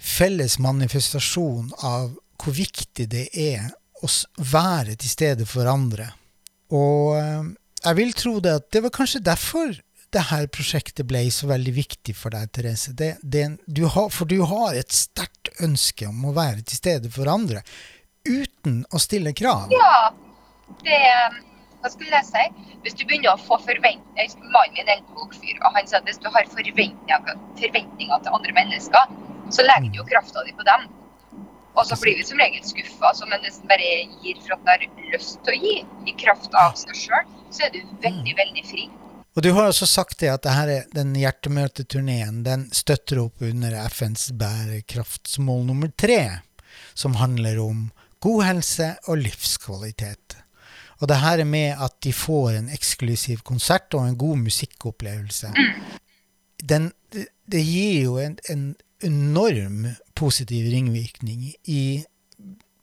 felles 0.00 0.54
manifestasjon 0.64 1.74
av 1.84 2.14
hvor 2.40 2.54
viktig 2.56 3.04
det 3.12 3.26
er 3.36 3.66
å 4.00 4.08
være 4.40 4.94
til 4.96 5.12
stede 5.12 5.44
for 5.44 5.68
andre. 5.68 6.06
Og 6.72 7.18
eh, 7.18 7.50
jeg 7.84 7.98
vil 8.00 8.16
tro 8.16 8.38
det 8.40 8.54
at 8.62 8.70
det 8.72 8.82
var 8.86 8.94
kanskje 8.96 9.24
derfor 9.28 9.76
det 10.16 10.24
her 10.30 10.46
prosjektet 10.52 11.06
ble 11.08 11.26
så 11.34 11.48
veldig 11.50 11.74
viktig 11.76 12.14
for 12.16 12.32
deg, 12.32 12.48
Therese. 12.56 12.94
Det, 12.96 13.16
det, 13.22 13.44
du 13.66 13.84
har, 13.84 14.08
for 14.14 14.28
du 14.30 14.38
har 14.48 14.76
et 14.78 14.94
sterkt 14.94 15.50
ønske 15.62 16.08
om 16.08 16.24
å 16.28 16.34
være 16.36 16.64
til 16.64 16.80
stede 16.80 17.12
for 17.12 17.28
andre 17.30 17.62
uten 18.26 18.80
å 18.90 19.00
stille 19.02 19.34
krav. 19.36 19.70
Ja, 19.74 20.12
det 20.82 21.02
Hva 21.82 21.90
skulle 21.92 22.10
jeg 22.16 22.26
si? 22.26 22.72
Hvis 22.82 22.96
du 22.98 23.04
begynner 23.06 23.36
å 23.36 23.38
få 23.38 23.58
forventninger 23.62 24.32
Mannen 24.50 24.74
min 24.74 24.88
er 24.88 24.96
en 24.96 25.04
klok 25.12 25.36
fyr, 25.36 25.58
og 25.60 25.76
han 25.76 25.86
sa 25.86 26.00
at 26.00 26.08
hvis 26.08 26.18
du 26.22 26.26
har 26.32 26.48
forventninger, 26.50 27.36
forventninger 27.60 28.24
til 28.24 28.38
andre 28.38 28.54
mennesker, 28.56 29.12
så 29.54 29.66
legger 29.66 29.92
du 29.92 30.00
jo 30.00 30.06
krafta 30.08 30.42
di 30.46 30.54
på 30.56 30.66
dem. 30.66 30.88
Og 31.76 31.84
så 31.86 31.98
blir 32.00 32.16
vi 32.18 32.24
som 32.26 32.40
regel 32.40 32.64
skuffa, 32.64 33.12
som 33.14 33.32
en 33.36 33.44
nesten 33.44 33.68
bare 33.70 33.90
gir 34.24 34.40
for 34.40 34.56
at 34.56 34.64
en 34.64 34.72
har 34.72 35.12
lyst 35.12 35.38
til 35.44 35.54
å 35.54 35.60
gi, 35.62 35.76
i 36.08 36.16
kraft 36.24 36.56
av 36.58 36.74
seg 36.80 36.96
sjøl. 37.04 37.34
Så 37.52 37.68
er 37.68 37.74
du 37.76 37.82
veldig, 38.02 38.34
veldig 38.40 38.64
fri. 38.66 38.88
Og 39.36 39.44
du 39.44 39.50
har 39.52 39.68
også 39.68 39.84
sagt 39.84 40.22
det 40.22 40.30
at 40.32 40.46
det 40.48 40.78
den 40.96 41.12
hjertemøteturneen 41.20 42.40
den 42.46 42.70
støtter 42.72 43.20
opp 43.20 43.42
under 43.44 43.74
FNs 43.92 44.30
bærekraftsmål 44.32 45.66
nummer 45.68 45.92
tre, 45.92 46.40
som 46.96 47.18
handler 47.20 47.60
om 47.60 47.90
god 48.24 48.46
helse 48.46 48.94
og 49.04 49.20
livskvalitet. 49.20 50.38
Og 51.04 51.10
det 51.10 51.20
her 51.20 51.42
er 51.44 51.48
med 51.48 51.76
at 51.84 51.98
de 52.00 52.14
får 52.16 52.56
en 52.56 52.72
eksklusiv 52.72 53.44
konsert 53.44 53.92
og 53.94 54.08
en 54.08 54.16
god 54.16 54.40
musikkopplevelse. 54.46 55.52
Den, 56.64 56.88
det, 57.12 57.28
det 57.44 57.60
gir 57.60 58.06
jo 58.06 58.16
en, 58.22 58.38
en 58.48 58.70
enorm 59.04 59.84
positiv 60.16 60.70
ringvirkning 60.72 61.50
i 61.68 61.82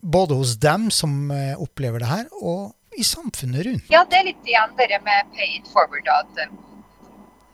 både 0.03 0.37
hos 0.37 0.59
dem 0.61 0.91
som 0.93 1.31
eh, 1.33 1.57
opplever 1.57 2.03
det 2.03 2.11
her, 2.11 2.29
og 2.43 2.75
i 2.97 3.05
samfunnet 3.07 3.65
rundt. 3.67 3.89
Ja, 3.93 4.03
det 4.09 4.19
er 4.19 4.27
litt 4.29 4.47
igjen 4.47 4.75
det 4.79 4.99
med 5.05 5.31
pay 5.35 5.57
it 5.57 5.69
forward. 5.73 6.07
At, 6.13 6.43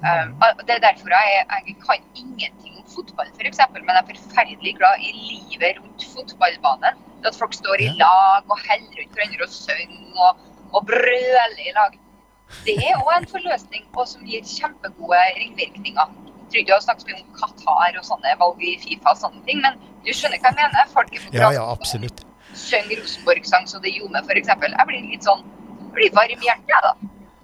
um, 0.03 0.35
at 0.45 0.63
det 0.65 0.77
er 0.77 0.83
derfor 0.87 1.13
jeg, 1.15 1.45
jeg 1.67 1.77
kan 1.85 2.03
ingenting 2.15 2.79
om 2.79 2.85
fotball, 2.95 3.31
f.eks. 3.37 3.61
Men 3.75 3.89
jeg 3.89 4.01
er 4.01 4.11
forferdelig 4.11 4.75
glad 4.79 5.05
i 5.05 5.13
livet 5.15 5.81
rundt 5.81 6.05
fotballbanen. 6.13 7.05
At 7.27 7.35
folk 7.35 7.53
står 7.53 7.83
i 7.83 7.89
lag 7.99 8.47
og 8.47 8.61
heller 8.67 9.01
rundt 9.01 9.17
hverandre 9.17 9.47
og 9.47 9.55
synger 9.55 10.23
og, 10.27 10.45
og 10.71 10.85
brøler 10.87 11.59
i 11.65 11.75
lag. 11.75 11.99
Det 12.65 12.75
er 12.81 12.97
òg 12.97 13.11
en 13.17 13.29
forløsning 13.29 13.85
og 13.93 14.07
som 14.09 14.25
gir 14.25 14.45
kjempegode 14.47 15.19
ringvirkninger. 15.37 16.15
Jeg 16.39 16.53
tror 16.53 16.63
ikke 16.63 16.73
har 16.73 16.81
snakket 16.81 17.11
mye 17.11 17.19
om 17.19 17.35
Qatar 17.37 17.99
og 17.99 18.05
sånne 18.07 18.31
valg 18.39 18.63
i 18.65 18.71
Fifa 18.81 19.13
og 19.13 19.19
sånne 19.19 19.43
ting, 19.45 19.59
men 19.61 19.77
du 20.01 20.09
skjønner 20.15 20.41
hva 20.41 20.49
jeg 20.49 20.57
mener? 20.63 20.89
Folk 20.95 21.13
er 21.13 21.25
på 21.27 21.37
Ja, 21.37 21.51
ja, 21.53 21.67
absolutt. 21.69 22.23
Synger 22.59 23.01
Rosenborg-sang 23.01 23.67
så 23.69 23.79
det 23.83 23.95
ljomer, 23.95 24.23
f.eks. 24.27 24.51
Jeg 24.51 24.87
blir 24.91 25.07
litt 25.09 25.25
sånn 25.27 25.43
jeg 25.89 25.95
blir 25.95 26.13
varm 26.13 26.43
i 26.43 26.45
hjertet, 26.45 26.85
da. 26.85 26.91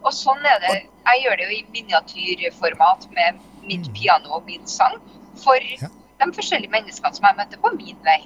Og 0.05 0.13
sånn 0.13 0.43
er 0.45 0.59
det. 0.61 0.73
Jeg 1.07 1.21
gjør 1.23 1.37
det 1.39 1.45
jo 1.47 1.53
i 1.55 1.61
miniatyrformat 1.73 3.07
med 3.15 3.39
mitt 3.65 3.87
piano 3.97 4.35
og 4.37 4.45
min 4.45 4.65
sang 4.69 4.99
for 5.41 5.57
Ja. 5.81 5.89
de 6.21 6.27
forskjellige 6.33 6.71
menneskene 6.71 7.15
som 7.17 7.25
jeg 7.25 7.37
møter 7.39 7.61
på 7.63 7.71
min 7.75 7.97
vei. 8.05 8.19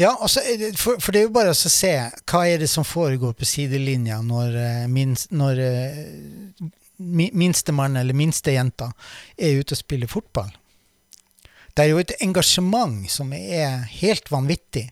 Ja, 0.00 0.14
altså, 0.24 0.40
for, 0.80 0.96
for 1.04 1.12
det 1.12 1.20
er 1.20 1.26
jo 1.28 1.34
bare 1.36 1.52
å 1.52 1.54
se 1.54 1.92
hva 2.32 2.40
er 2.48 2.62
det 2.64 2.70
som 2.72 2.84
foregår 2.84 3.34
på 3.36 3.44
sidelinja 3.44 4.22
når, 4.24 4.56
eh, 4.56 4.86
minst, 4.88 5.28
når 5.36 5.60
eh, 5.60 6.70
minstemann 7.42 7.96
eller 8.00 8.16
minstejenta 8.16 8.88
er 9.36 9.60
ute 9.60 9.76
og 9.76 9.82
spiller 9.82 10.08
fotball. 10.08 10.50
Det 11.76 11.84
er 11.84 11.92
jo 11.92 12.00
et 12.00 12.16
engasjement 12.24 13.04
som 13.10 13.32
er 13.36 13.84
helt 14.00 14.32
vanvittig. 14.32 14.88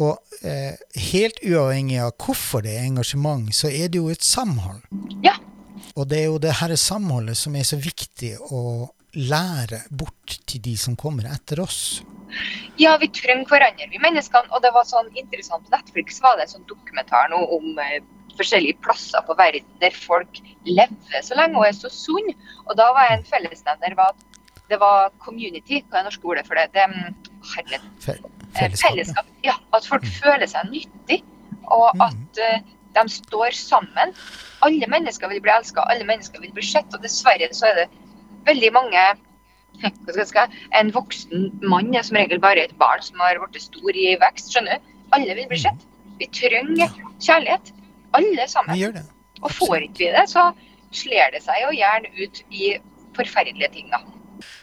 Og 0.00 0.46
eh, 0.46 0.78
helt 1.10 1.42
uavhengig 1.44 1.98
av 2.00 2.14
hvorfor 2.16 2.64
det 2.64 2.76
er 2.78 2.86
engasjement, 2.88 3.50
så 3.54 3.68
er 3.68 3.90
det 3.92 4.00
jo 4.00 4.08
et 4.12 4.24
samhold. 4.24 4.80
Ja. 5.24 5.36
Og 5.96 6.08
det 6.08 6.22
er 6.22 6.30
jo 6.30 6.38
det 6.40 6.56
her 6.60 6.72
samholdet 6.80 7.36
som 7.36 7.56
er 7.58 7.66
så 7.68 7.76
viktig 7.80 8.36
å 8.50 8.62
lære 9.18 9.82
bort 9.90 10.38
til 10.46 10.62
de 10.62 10.76
som 10.78 10.96
kommer 10.96 11.26
etter 11.28 11.60
oss. 11.64 12.00
Ja, 12.78 12.94
vi 13.02 13.10
trenger 13.12 13.48
hverandre, 13.50 13.88
vi 13.90 14.00
menneskene. 14.00 14.48
Og 14.54 14.62
det 14.64 14.72
var 14.74 14.86
sånn 14.88 15.10
interessant 15.18 15.66
på 15.66 15.74
Netflix 15.74 16.22
var 16.24 16.38
det 16.38 16.46
en 16.46 16.54
sånn 16.54 16.68
dokumentar 16.70 17.28
nå 17.32 17.42
om 17.58 17.74
eh, 17.82 17.98
forskjellige 18.38 18.80
plasser 18.84 19.24
på 19.26 19.36
verden 19.38 19.66
der 19.82 19.94
folk 19.96 20.40
lever 20.64 21.24
så 21.26 21.36
lenge 21.36 21.58
og 21.58 21.66
er 21.66 21.76
så 21.76 21.90
sunne. 21.92 22.36
Og 22.68 22.76
da 22.78 22.90
var 22.96 23.10
en 23.10 23.26
fellesnevner 23.26 23.98
var 23.98 24.14
at 24.14 24.26
det 24.70 24.78
var 24.78 25.10
community, 25.18 25.82
hva 25.90 26.00
er 26.00 26.06
norske 26.06 26.30
ordet 26.30 26.46
for 26.46 26.54
det? 26.54 26.70
det 26.76 26.86
mm, 27.40 27.50
herlighet. 27.56 27.82
Eh, 28.08 28.14
Fellesskap. 28.58 28.90
fellesskap. 28.90 29.26
Ja, 29.44 29.54
at 29.72 29.86
folk 29.86 30.04
føler 30.04 30.46
seg 30.46 30.70
nyttig, 30.70 31.22
og 31.70 31.90
Mm. 31.94 32.00
at 32.02 32.38
eh, 32.38 32.60
de 32.94 33.08
står 33.08 33.50
sammen. 33.54 34.14
Alle 34.62 34.86
mennesker 34.88 35.28
vil 35.28 35.40
bli 35.40 35.50
elska, 35.50 35.80
alle 35.88 36.04
mennesker 36.04 36.40
vil 36.40 36.52
bli 36.52 36.62
sett. 36.62 36.92
Og 36.94 37.02
dessverre 37.02 37.48
så 37.54 37.66
er 37.70 37.74
det 37.74 37.88
veldig 38.46 38.72
mange 38.72 38.98
hva 39.80 40.24
skal 40.26 40.48
jeg 40.50 40.66
En 40.80 40.90
voksen 40.92 41.60
mann 41.62 41.94
er 41.94 42.02
som 42.02 42.16
regel 42.16 42.40
bare 42.40 42.64
et 42.64 42.76
barn 42.78 43.00
som 43.02 43.18
har 43.22 43.38
blitt 43.50 43.62
stor 43.62 43.90
i 43.94 44.16
vekst. 44.20 44.50
skjønner 44.52 44.78
du? 44.78 44.82
Alle 45.12 45.34
vil 45.34 45.46
bli 45.48 45.56
Mm. 45.56 45.62
sett. 45.62 45.86
Vi 46.18 46.26
trenger 46.26 46.90
kjærlighet. 47.20 47.72
Alle 48.14 48.48
sammen. 48.48 49.06
Og 49.42 49.50
får 49.50 49.82
ikke 49.86 49.98
vi 49.98 50.10
det, 50.10 50.28
så 50.28 50.52
slår 50.92 51.30
det 51.32 51.42
seg 51.42 51.54
jo 51.62 51.70
gjerne 51.70 52.10
ut 52.24 52.42
i 52.50 52.78
forferdelige 53.14 53.72
ting. 53.72 53.88
da. 53.90 53.98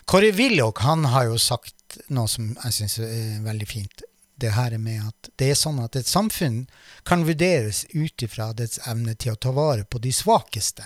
Kåre 0.06 0.32
Willoch 0.36 0.80
han 0.84 1.06
har 1.06 1.24
jo 1.26 1.38
sagt 1.38 1.74
noe 2.14 2.30
som 2.32 2.54
jeg 2.64 2.76
syns 2.76 3.00
er 3.06 3.42
veldig 3.46 3.68
fint. 3.70 4.06
Det 4.38 4.54
her 4.54 4.76
er 4.76 4.82
med 4.82 5.02
at 5.08 5.30
det 5.40 5.52
er 5.52 5.58
sånn 5.58 5.80
at 5.82 5.98
et 5.98 6.10
samfunn 6.10 6.66
kan 7.08 7.26
vurderes 7.26 7.86
ut 7.96 8.22
ifra 8.22 8.52
dets 8.54 8.82
evne 8.86 9.16
til 9.18 9.34
å 9.34 9.40
ta 9.42 9.54
vare 9.56 9.88
på 9.90 10.02
de 10.04 10.14
svakeste. 10.14 10.86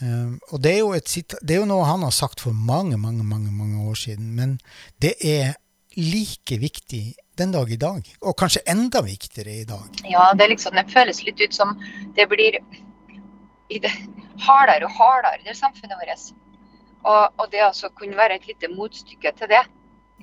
Um, 0.00 0.36
og 0.52 0.60
det 0.60 0.74
er, 0.76 0.88
et, 0.98 1.36
det 1.40 1.54
er 1.54 1.62
jo 1.62 1.68
noe 1.70 1.86
han 1.88 2.02
har 2.04 2.12
sagt 2.12 2.42
for 2.44 2.52
mange, 2.52 2.98
mange, 3.00 3.24
mange, 3.24 3.52
mange 3.54 3.86
år 3.88 3.96
siden, 3.96 4.34
men 4.36 4.58
det 5.00 5.14
er 5.24 5.54
like 5.96 6.58
viktig 6.60 7.14
den 7.38 7.52
dag 7.52 7.70
i 7.72 7.78
dag, 7.80 8.08
og 8.20 8.36
kanskje 8.36 8.64
enda 8.68 9.00
viktigere 9.04 9.54
i 9.62 9.64
dag. 9.68 10.02
Ja, 10.08 10.32
det 10.36 10.50
liksom, 10.52 10.76
det 10.76 10.88
føles 10.92 11.22
litt 11.24 11.40
ut 11.40 11.56
som 11.56 11.76
det 12.16 12.28
blir 12.32 12.58
hardere 14.40 14.88
og 14.88 14.92
hardere 14.98 15.40
det 15.44 15.56
samfunnet 15.56 15.96
vårt. 16.00 16.28
Og, 17.04 17.32
og 17.38 17.50
det 17.52 17.62
altså 17.62 17.90
kunne 17.94 18.16
være 18.18 18.40
et 18.40 18.46
lite 18.48 18.70
motstykke 18.72 19.32
til 19.38 19.50
det, 19.52 19.64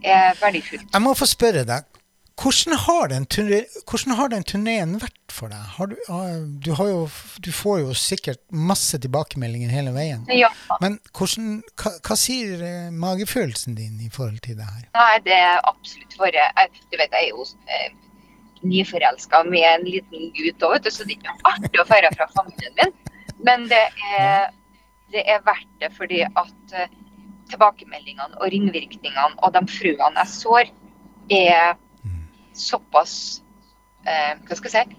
er 0.04 0.34
verdifullt. 0.42 0.90
Jeg 0.94 1.02
må 1.04 1.14
få 1.16 1.28
spørre 1.30 1.64
deg, 1.68 1.86
hvordan 2.42 2.78
har 2.82 3.12
den, 4.34 4.44
turneen 4.44 4.96
vært 5.00 5.32
for 5.32 5.54
deg? 5.54 5.62
Har 5.78 5.92
du, 5.92 5.96
du, 6.66 6.72
har 6.80 6.88
jo, 6.90 7.04
du 7.46 7.52
får 7.54 7.84
jo 7.84 7.94
sikkert 7.98 8.42
masse 8.50 8.98
tilbakemeldinger 9.00 9.70
hele 9.70 9.94
veien. 9.94 10.26
Ja, 10.34 10.50
Men 10.82 10.98
hvordan, 11.14 11.62
hva, 11.80 11.94
hva 12.02 12.18
sier 12.18 12.64
eh, 12.66 12.90
magefølelsen 12.90 13.78
din 13.78 14.02
i 14.02 14.10
forhold 14.14 14.42
til 14.46 14.58
det 14.58 14.66
her? 14.66 14.88
nei, 14.98 15.14
det 15.28 15.38
er 15.38 15.62
absolutt 15.70 16.18
vært 16.20 16.82
Du 16.90 16.98
vet, 16.98 17.14
jeg 17.14 17.22
er 17.22 17.30
jo 17.30 17.46
eh, 17.70 17.94
nyforelska 18.64 19.44
med 19.48 19.68
en 19.70 19.86
liten 19.86 20.34
gutt 20.34 20.66
òg, 20.66 20.90
så 20.90 21.06
det 21.06 21.16
er 21.16 21.22
ikke 21.22 21.38
artig 21.54 21.82
å 21.84 21.88
feire 21.88 22.12
fra 22.18 22.30
familien 22.34 22.76
min. 22.82 22.94
Men 23.46 23.68
det 23.70 23.86
er, 24.18 24.50
det 25.14 25.24
er 25.30 25.42
verdt 25.46 25.70
det 25.80 25.92
fordi 25.96 26.22
at 26.26 26.74
eh, 26.76 26.90
tilbakemeldingene 27.52 28.40
og 28.40 28.50
ringvirkningene 28.54 29.38
og 29.44 29.54
de 29.56 29.62
frøene 29.70 30.24
jeg 30.24 30.32
sår, 30.34 30.72
er 31.32 31.76
såpass 32.54 33.42
eh, 34.06 34.34
Hva 34.46 34.58
skal 34.60 34.72
jeg 34.74 34.88
si? 34.92 34.98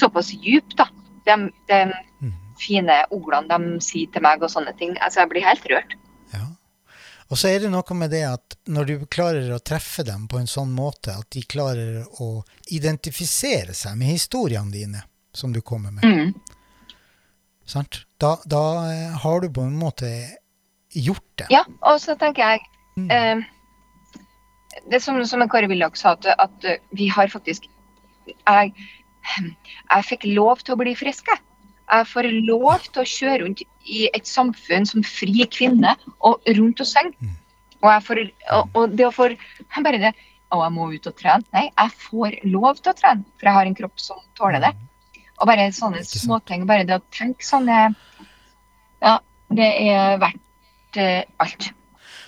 Såpass 0.00 0.32
djupt, 0.42 0.76
da. 0.80 0.88
De, 1.26 1.36
de 1.70 1.80
Mhm. 2.16 2.32
fine 2.58 2.94
ordene 3.12 3.58
de 3.76 3.80
sier 3.84 4.08
til 4.12 4.22
meg 4.24 4.42
og 4.42 4.48
sånne 4.50 4.72
ting. 4.78 4.94
Altså, 5.04 5.20
jeg 5.20 5.28
blir 5.28 5.44
helt 5.44 5.66
rørt. 5.68 5.92
Ja. 6.32 6.46
Og 7.28 7.36
så 7.36 7.50
er 7.50 7.58
det 7.60 7.70
noe 7.70 7.94
med 7.98 8.10
det 8.10 8.22
at 8.24 8.56
når 8.66 8.86
du 8.86 8.94
klarer 9.06 9.50
å 9.52 9.58
treffe 9.60 10.02
dem 10.06 10.24
på 10.28 10.38
en 10.40 10.46
sånn 10.48 10.72
måte 10.72 11.12
at 11.12 11.28
de 11.30 11.42
klarer 11.42 12.06
å 12.22 12.42
identifisere 12.72 13.74
seg 13.74 13.98
med 13.98 14.08
historiene 14.14 14.72
dine, 14.72 15.02
som 15.34 15.52
du 15.52 15.60
kommer 15.60 15.92
med, 15.92 16.04
Mm. 16.04 16.34
Sant? 17.66 18.04
Da, 18.22 18.36
da 18.46 18.62
eh, 18.90 19.16
har 19.22 19.42
du 19.42 19.50
på 19.52 19.64
en 19.66 19.76
måte 19.78 20.10
gjort 20.94 21.26
det. 21.40 21.48
Ja, 21.52 21.64
og 21.82 22.00
så 22.00 22.14
tenker 22.18 22.54
jeg 22.54 22.62
eh, 23.12 23.42
Det 24.86 25.00
er 25.00 25.02
som, 25.02 25.18
som 25.26 25.42
Kåre 25.50 25.68
Willoch 25.70 25.98
sa, 25.98 26.14
at, 26.14 26.28
at 26.38 26.68
vi 26.96 27.10
har 27.12 27.28
faktisk 27.32 27.66
jeg, 28.26 28.72
jeg 29.36 30.06
fikk 30.06 30.26
lov 30.34 30.62
til 30.64 30.74
å 30.74 30.80
bli 30.80 30.94
frisk, 30.98 31.28
jeg. 31.30 31.42
Jeg 31.86 32.06
får 32.10 32.26
lov 32.48 32.86
til 32.88 33.02
å 33.02 33.06
kjøre 33.06 33.42
rundt 33.44 33.60
i 33.86 34.06
et 34.10 34.26
samfunn 34.26 34.88
som 34.88 35.04
fri 35.06 35.46
kvinne 35.46 35.92
og 36.26 36.42
rundt 36.58 36.82
og 36.82 36.88
synge. 36.90 37.30
Og, 37.82 37.90
jeg 37.92 38.02
får, 38.08 38.22
og, 38.56 38.72
og 38.74 38.96
det 38.98 39.06
å 39.06 39.12
få 39.14 39.28
Bare 39.84 40.00
det 40.02 40.10
Å, 40.54 40.60
jeg 40.62 40.72
må 40.74 40.88
ut 40.94 41.06
og 41.10 41.14
trene. 41.18 41.46
Nei, 41.54 41.64
jeg 41.68 41.94
får 42.06 42.36
lov 42.46 42.78
til 42.78 42.92
å 42.92 42.96
trene, 42.98 43.26
for 43.34 43.48
jeg 43.48 43.58
har 43.58 43.68
en 43.70 43.76
kropp 43.78 44.02
som 44.02 44.20
tåler 44.38 44.62
det. 44.62 44.70
Og 45.40 45.48
bare 45.50 45.68
sånne 45.74 46.02
småting. 46.06 46.66
Bare 46.68 46.86
det 46.88 46.98
å 46.98 47.04
tenke 47.14 47.44
sånne 47.44 47.80
Ja, 49.04 49.18
det 49.52 49.68
er 49.84 50.20
verdt 50.22 51.00
eh, 51.00 51.22
alt. 51.42 51.70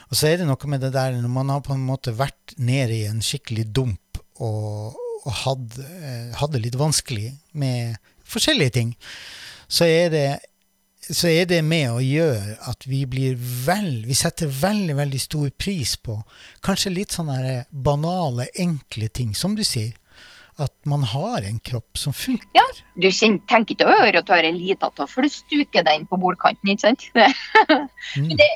Og 0.09 0.17
så 0.17 0.31
er 0.31 0.41
det 0.41 0.49
noe 0.49 0.71
med 0.71 0.85
det 0.85 0.93
der 0.95 1.17
når 1.17 1.33
man 1.33 1.53
har 1.53 1.65
på 1.65 1.75
en 1.77 1.85
måte 1.85 2.15
vært 2.17 2.55
nede 2.57 2.97
i 2.97 3.07
en 3.09 3.21
skikkelig 3.25 3.67
dump 3.77 4.21
og, 4.41 4.97
og 5.25 5.33
hadde, 5.45 5.85
eh, 5.85 6.37
hadde 6.39 6.63
litt 6.65 6.79
vanskelig 6.81 7.33
med 7.53 7.99
forskjellige 8.29 8.77
ting, 8.77 8.95
så 9.69 9.89
er 9.89 10.13
det 10.13 10.29
så 11.09 11.31
er 11.31 11.47
det 11.49 11.63
med 11.65 11.89
å 11.89 12.03
gjøre 12.05 12.59
at 12.69 12.85
vi 12.85 12.99
blir 13.09 13.37
vel 13.39 14.03
Vi 14.05 14.17
setter 14.19 14.51
veldig, 14.53 14.93
veldig 14.99 15.21
stor 15.23 15.47
pris 15.57 15.95
på 15.97 16.19
kanskje 16.65 16.93
litt 16.93 17.15
sånne 17.17 17.63
banale, 17.71 18.49
enkle 18.61 19.09
ting, 19.09 19.33
som 19.33 19.55
du 19.57 19.65
sier. 19.65 19.95
At 20.59 20.75
man 20.91 21.05
har 21.07 21.45
en 21.47 21.61
kropp 21.63 21.99
som 22.01 22.15
funker. 22.17 22.49
Ja, 22.57 22.65
du 22.99 23.09
kjenner, 23.15 23.43
tenker 23.51 23.77
ikke 23.77 23.87
over 23.87 24.19
at 24.19 24.27
du 24.27 24.33
har 24.35 24.47
en 24.47 24.59
liten 24.59 24.95
tå, 24.97 25.07
for 25.07 25.23
du 25.23 25.31
stuker 25.31 25.87
den 25.87 26.07
på 26.11 26.19
bordkanten, 26.19 26.75
ikke 26.75 26.89
sant? 26.89 27.09
Mm. 28.17 28.31
Men 28.31 28.39
det, 28.41 28.47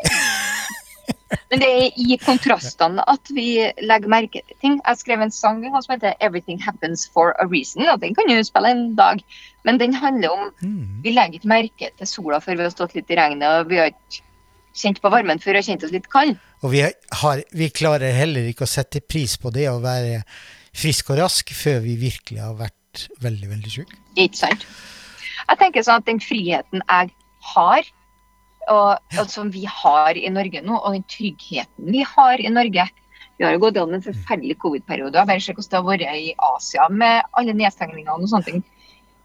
men 1.51 1.61
det 1.61 1.69
er 1.69 2.01
i 2.01 2.17
kontrastene 2.23 3.05
at 3.11 3.31
vi 3.35 3.47
legger 3.85 4.11
merke 4.11 4.43
til 4.47 4.59
ting. 4.63 4.79
Jeg 4.81 5.01
skrev 5.01 5.23
en 5.25 5.35
sang 5.35 5.63
som 5.63 5.95
heter 5.95 6.15
'Everything 6.21 6.61
Happens 6.63 7.05
for 7.13 7.35
a 7.43 7.47
Reason', 7.47 7.89
og 7.93 8.01
den 8.01 8.15
kan 8.15 8.29
du 8.29 8.43
spille 8.45 8.71
en 8.71 8.97
dag. 8.97 9.23
Men 9.65 9.79
den 9.81 9.95
handler 9.95 10.31
om 10.31 10.51
Mm. 10.63 11.03
Vi 11.03 11.11
legger 11.11 11.35
ikke 11.35 11.49
merke 11.49 11.91
til 11.99 12.07
sola 12.07 12.39
før 12.41 12.57
vi 12.57 12.63
har 12.63 12.71
stått 12.71 12.95
litt 12.95 13.11
i 13.11 13.17
regnet, 13.17 13.49
og 13.49 13.69
vi 13.69 13.77
har 13.77 13.87
ikke 13.87 14.23
kjent 14.75 15.03
på 15.03 15.11
varmen 15.11 15.39
før 15.39 15.53
vi 15.53 15.59
har 15.59 15.69
kjent 15.69 15.85
oss 15.85 15.93
litt 15.93 16.09
kald. 16.11 16.37
Og 16.63 16.71
vi, 16.71 16.81
har, 17.23 17.43
vi 17.53 17.69
klarer 17.69 18.13
heller 18.13 18.49
ikke 18.49 18.65
å 18.65 18.71
sette 18.71 19.01
pris 19.01 19.37
på 19.37 19.51
det 19.51 19.69
å 19.69 19.81
være 19.83 20.23
frisk 20.77 21.13
og 21.13 21.21
rask 21.23 21.53
før 21.57 21.83
vi 21.85 21.97
virkelig 22.01 22.41
har 22.43 22.55
vært 22.59 23.07
veldig, 23.23 23.49
veldig 23.51 23.73
syke. 23.73 23.99
Ikke 24.17 24.41
sant? 24.45 24.67
Jeg 25.43 25.61
tenker 25.61 25.85
sånn 25.85 26.01
at 26.01 26.09
den 26.09 26.21
friheten 26.23 26.83
jeg 26.83 27.13
har, 27.53 27.93
og, 28.71 29.15
og 29.19 29.31
som 29.31 29.51
vi 29.53 29.65
har 29.67 30.19
i 30.19 30.31
Norge 30.31 30.63
nå, 30.63 30.77
og 30.79 30.95
den 30.95 31.07
tryggheten 31.11 31.89
vi 31.91 32.05
har 32.07 32.39
i 32.39 32.53
Norge 32.53 32.85
Vi 33.41 33.47
har 33.47 33.57
jo 33.57 33.63
gått 33.65 33.75
gjennom 33.75 33.97
en 33.97 34.05
forferdelig 34.05 34.55
covid-periode. 34.63 35.25
Bare 35.27 35.43
se 35.43 35.55
hvordan 35.57 35.71
det 35.73 35.79
har 35.79 35.87
vært 35.89 36.21
i 36.21 36.35
Asia 36.47 36.85
med 36.93 37.25
alle 37.41 37.55
nedstengningene 37.59 38.15
og 38.15 38.29
sånne 38.31 38.47
ting. 38.47 38.61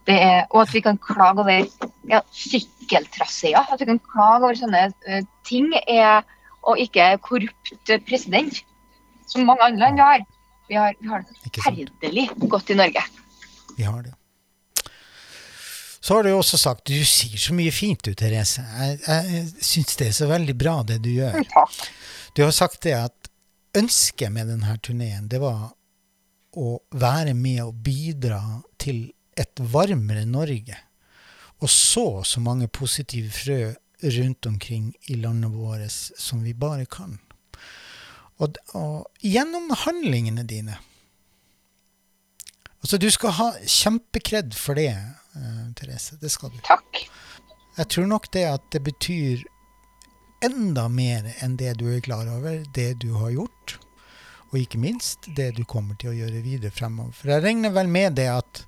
Det 0.07 0.15
er, 0.23 0.39
og 0.47 0.61
at 0.63 0.71
vi 0.73 0.81
kan 0.81 0.97
klage 1.03 1.43
over 1.43 1.67
ja, 2.09 2.21
sykkeltraseer. 2.33 3.59
At 3.59 3.83
vi 3.83 3.89
kan 3.91 3.99
klage 4.07 4.47
over 4.47 4.57
sånne 4.57 4.85
uh, 5.05 5.19
ting. 5.45 5.67
Er, 5.91 6.23
og 6.65 6.81
ikke 6.81 7.11
korrupt 7.21 7.91
president, 8.07 8.63
som 9.27 9.45
mange 9.45 9.67
andre 9.67 9.83
land 9.83 10.01
har. 10.01 10.25
Vi 10.67 10.75
har, 10.75 10.95
vi 10.99 11.07
har 11.07 11.23
det 11.23 11.61
herdelig 11.63 11.89
forferdelig 11.89 12.49
godt 12.51 12.69
i 12.69 12.77
Norge. 12.77 13.03
Vi 13.77 13.83
har 13.83 14.01
det. 14.03 14.13
Så 15.99 16.15
har 16.15 16.23
du 16.23 16.29
jo 16.29 16.39
også 16.39 16.57
sagt 16.57 16.87
Du 16.87 16.95
sier 17.03 17.39
så 17.41 17.55
mye 17.57 17.71
fint 17.75 18.03
du, 18.05 18.13
Therese. 18.15 18.63
Jeg, 18.63 18.99
jeg 19.03 19.47
syns 19.65 19.97
det 19.99 20.07
er 20.07 20.15
så 20.15 20.27
veldig 20.29 20.55
bra, 20.55 20.77
det 20.87 21.01
du 21.03 21.09
gjør. 21.11 21.41
Takk. 21.51 21.81
Du 22.37 22.43
har 22.45 22.53
sagt 22.55 22.83
det 22.85 22.93
at 22.95 23.31
ønsket 23.77 24.31
med 24.33 24.47
denne 24.51 24.77
turneen, 24.83 25.27
det 25.29 25.41
var 25.41 25.71
å 26.57 26.77
være 26.97 27.33
med 27.37 27.61
og 27.65 27.81
bidra 27.85 28.39
til 28.81 29.09
et 29.37 29.59
varmere 29.73 30.25
Norge. 30.29 30.77
Og 31.61 31.69
så 31.69 32.23
så 32.25 32.41
mange 32.41 32.69
positive 32.69 33.33
frø 33.33 33.59
rundt 34.03 34.45
omkring 34.45 34.91
i 35.09 35.17
landet 35.17 35.51
vårt 35.51 35.91
som 35.91 36.43
vi 36.45 36.53
bare 36.53 36.85
kan. 36.85 37.17
Og, 38.37 38.57
og 38.77 39.25
gjennom 39.25 39.71
handlingene 39.85 40.45
dine. 40.47 40.77
Altså, 42.83 42.99
du 43.01 43.09
skal 43.11 43.33
ha 43.39 43.47
kjempekred 43.65 44.53
for 44.55 44.77
det, 44.77 44.93
eh, 44.93 45.63
Therese. 45.79 46.19
Det 46.21 46.29
skal 46.31 46.53
du. 46.53 46.59
Takk. 46.67 47.01
Jeg 47.77 47.89
tror 47.93 48.07
nok 48.09 48.29
det 48.33 48.45
at 48.49 48.69
det 48.73 48.83
betyr 48.85 49.43
enda 50.45 50.85
mer 50.89 51.27
enn 51.41 51.57
det 51.57 51.75
du 51.81 51.87
er 51.91 52.01
klar 52.05 52.29
over, 52.29 52.63
det 52.73 52.93
du 53.01 53.11
har 53.17 53.33
gjort. 53.33 53.77
Og 54.51 54.61
ikke 54.61 54.79
minst 54.79 55.27
det 55.35 55.51
du 55.57 55.63
kommer 55.67 55.97
til 55.99 56.13
å 56.13 56.17
gjøre 56.17 56.43
videre 56.45 56.71
fremover. 56.71 57.13
For 57.17 57.33
jeg 57.33 57.43
regner 57.43 57.73
vel 57.75 57.89
med 57.91 58.15
det 58.19 58.29
at 58.31 58.63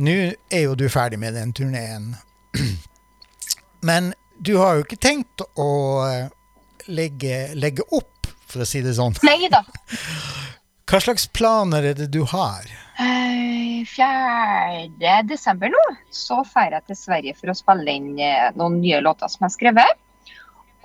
nå 0.00 0.16
er 0.50 0.64
jo 0.64 0.78
du 0.78 0.86
ferdig 0.90 1.20
med 1.20 1.36
den 1.36 1.52
turneen. 1.54 2.14
Men 3.88 4.14
du 4.38 4.56
har 4.58 4.78
jo 4.78 4.86
ikke 4.86 5.02
tenkt 5.02 5.44
å 5.60 5.70
eh, 6.08 6.32
legge, 6.88 7.52
legge 7.58 7.86
opp, 7.92 8.13
for 8.54 8.64
å 8.64 8.68
si 8.68 8.82
det 8.84 8.94
sånn. 8.96 9.16
Nei 9.26 9.50
da. 9.52 9.64
Hva 10.90 11.00
slags 11.00 11.26
planer 11.32 11.86
er 11.90 11.98
det 11.98 12.10
du 12.14 12.22
har? 12.30 12.66
Eh, 13.00 13.82
4. 13.88 15.22
desember 15.26 15.72
nå, 15.72 15.82
så 16.14 16.42
drar 16.46 16.76
jeg 16.76 16.86
til 16.90 16.98
Sverige 16.98 17.36
for 17.38 17.50
å 17.50 17.56
spille 17.58 17.98
inn 17.98 18.12
eh, 18.20 18.50
noen 18.58 18.78
nye 18.82 19.00
låter 19.02 19.32
som 19.32 19.42
jeg 19.42 19.48
har 19.48 19.54
skrevet. 19.56 20.00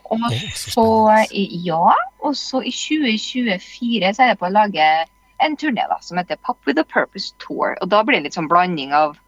Og 0.10 0.24
så 0.58 0.88
ja, 1.30 1.94
og 2.26 2.34
så 2.38 2.64
i 2.66 2.72
2024 2.74 4.14
så 4.16 4.24
er 4.24 4.32
jeg 4.32 4.40
på 4.42 4.48
å 4.48 4.56
lage 4.56 4.86
en 5.40 5.58
turné 5.60 5.86
da, 5.92 6.00
som 6.02 6.18
heter 6.18 6.40
Pop 6.42 6.58
with 6.66 6.82
a 6.82 6.86
Purpose 6.88 7.36
Tour. 7.44 7.76
Og 7.84 7.92
da 7.92 8.02
blir 8.04 8.18
det 8.18 8.30
litt 8.30 8.40
sånn 8.40 8.50
blanding 8.50 8.96
av 8.96 9.20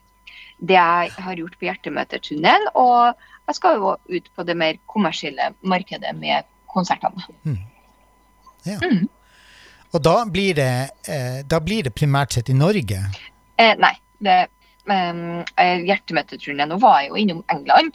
det 0.62 0.78
jeg 0.78 1.12
har 1.26 1.38
gjort 1.38 1.58
på 1.60 1.68
Hjertemøtetunnel, 1.70 2.68
og 2.78 3.14
jeg 3.50 3.58
skal 3.58 3.78
jo 3.78 3.94
ut 4.10 4.28
på 4.36 4.46
det 4.48 4.56
mer 4.58 4.78
kommersielle 4.92 5.52
markedet 5.62 6.14
med 6.18 6.50
konsertene. 6.74 7.24
Og 9.92 10.00
da 10.04 10.16
blir 10.32 10.56
det, 10.56 10.90
eh, 11.08 11.42
da 11.44 11.60
blir 11.60 11.84
det 11.84 11.94
primært 11.96 12.34
sett 12.34 12.50
i 12.50 12.54
Norge. 12.56 13.00
Eh, 13.60 13.74
nei, 13.78 13.94
det 14.24 14.46
um, 14.88 15.42
Hjertemøteturneen 15.60 16.72
Nå 16.72 16.78
var 16.82 17.02
jeg 17.02 17.10
jo 17.12 17.20
innom 17.20 17.42
England. 17.52 17.92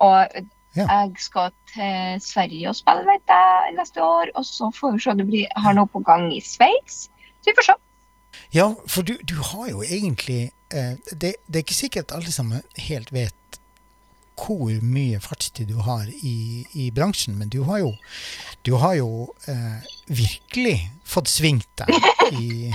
Og 0.00 0.42
Ja. 0.76 0.86
jeg 0.88 1.10
skal 1.20 1.50
til 1.74 2.20
Sverige 2.24 2.68
og 2.70 2.76
spille 2.78 3.04
vet 3.04 3.26
jeg, 3.28 3.74
neste 3.76 4.00
år. 4.00 4.30
Og 4.34 4.44
så 4.48 4.70
får 4.72 4.92
vi 4.94 5.02
se. 5.04 5.14
Det 5.18 5.26
blir, 5.28 5.46
har 5.56 5.74
noe 5.76 5.86
på 5.86 6.00
gang 6.06 6.30
i 6.32 6.40
Sveits. 6.40 7.10
Så 7.42 7.50
vi 7.50 7.56
får 7.58 7.66
se. 7.66 7.74
Ja, 8.54 8.70
for 8.88 9.02
du, 9.02 9.16
du 9.28 9.34
har 9.42 9.68
jo 9.68 9.82
egentlig 9.82 10.52
eh, 10.72 10.94
det, 11.12 11.34
det 11.48 11.58
er 11.58 11.64
ikke 11.66 11.74
sikkert 11.76 12.12
alle 12.16 12.32
sammen 12.32 12.62
helt 12.78 13.12
vet 13.12 13.34
hvor 14.38 14.72
mye 14.82 15.20
fartstid 15.22 15.68
du 15.70 15.80
har 15.84 16.06
i, 16.22 16.64
i 16.74 16.90
bransjen, 16.94 17.36
men 17.38 17.50
du 17.52 17.62
har 17.68 17.82
jo, 17.82 17.92
du 18.66 18.74
har 18.80 18.96
jo 18.98 19.10
eh, 19.50 19.92
virkelig 20.08 20.78
fått 21.08 21.30
svingt 21.30 21.68
deg 21.82 21.92
i, 22.40 22.72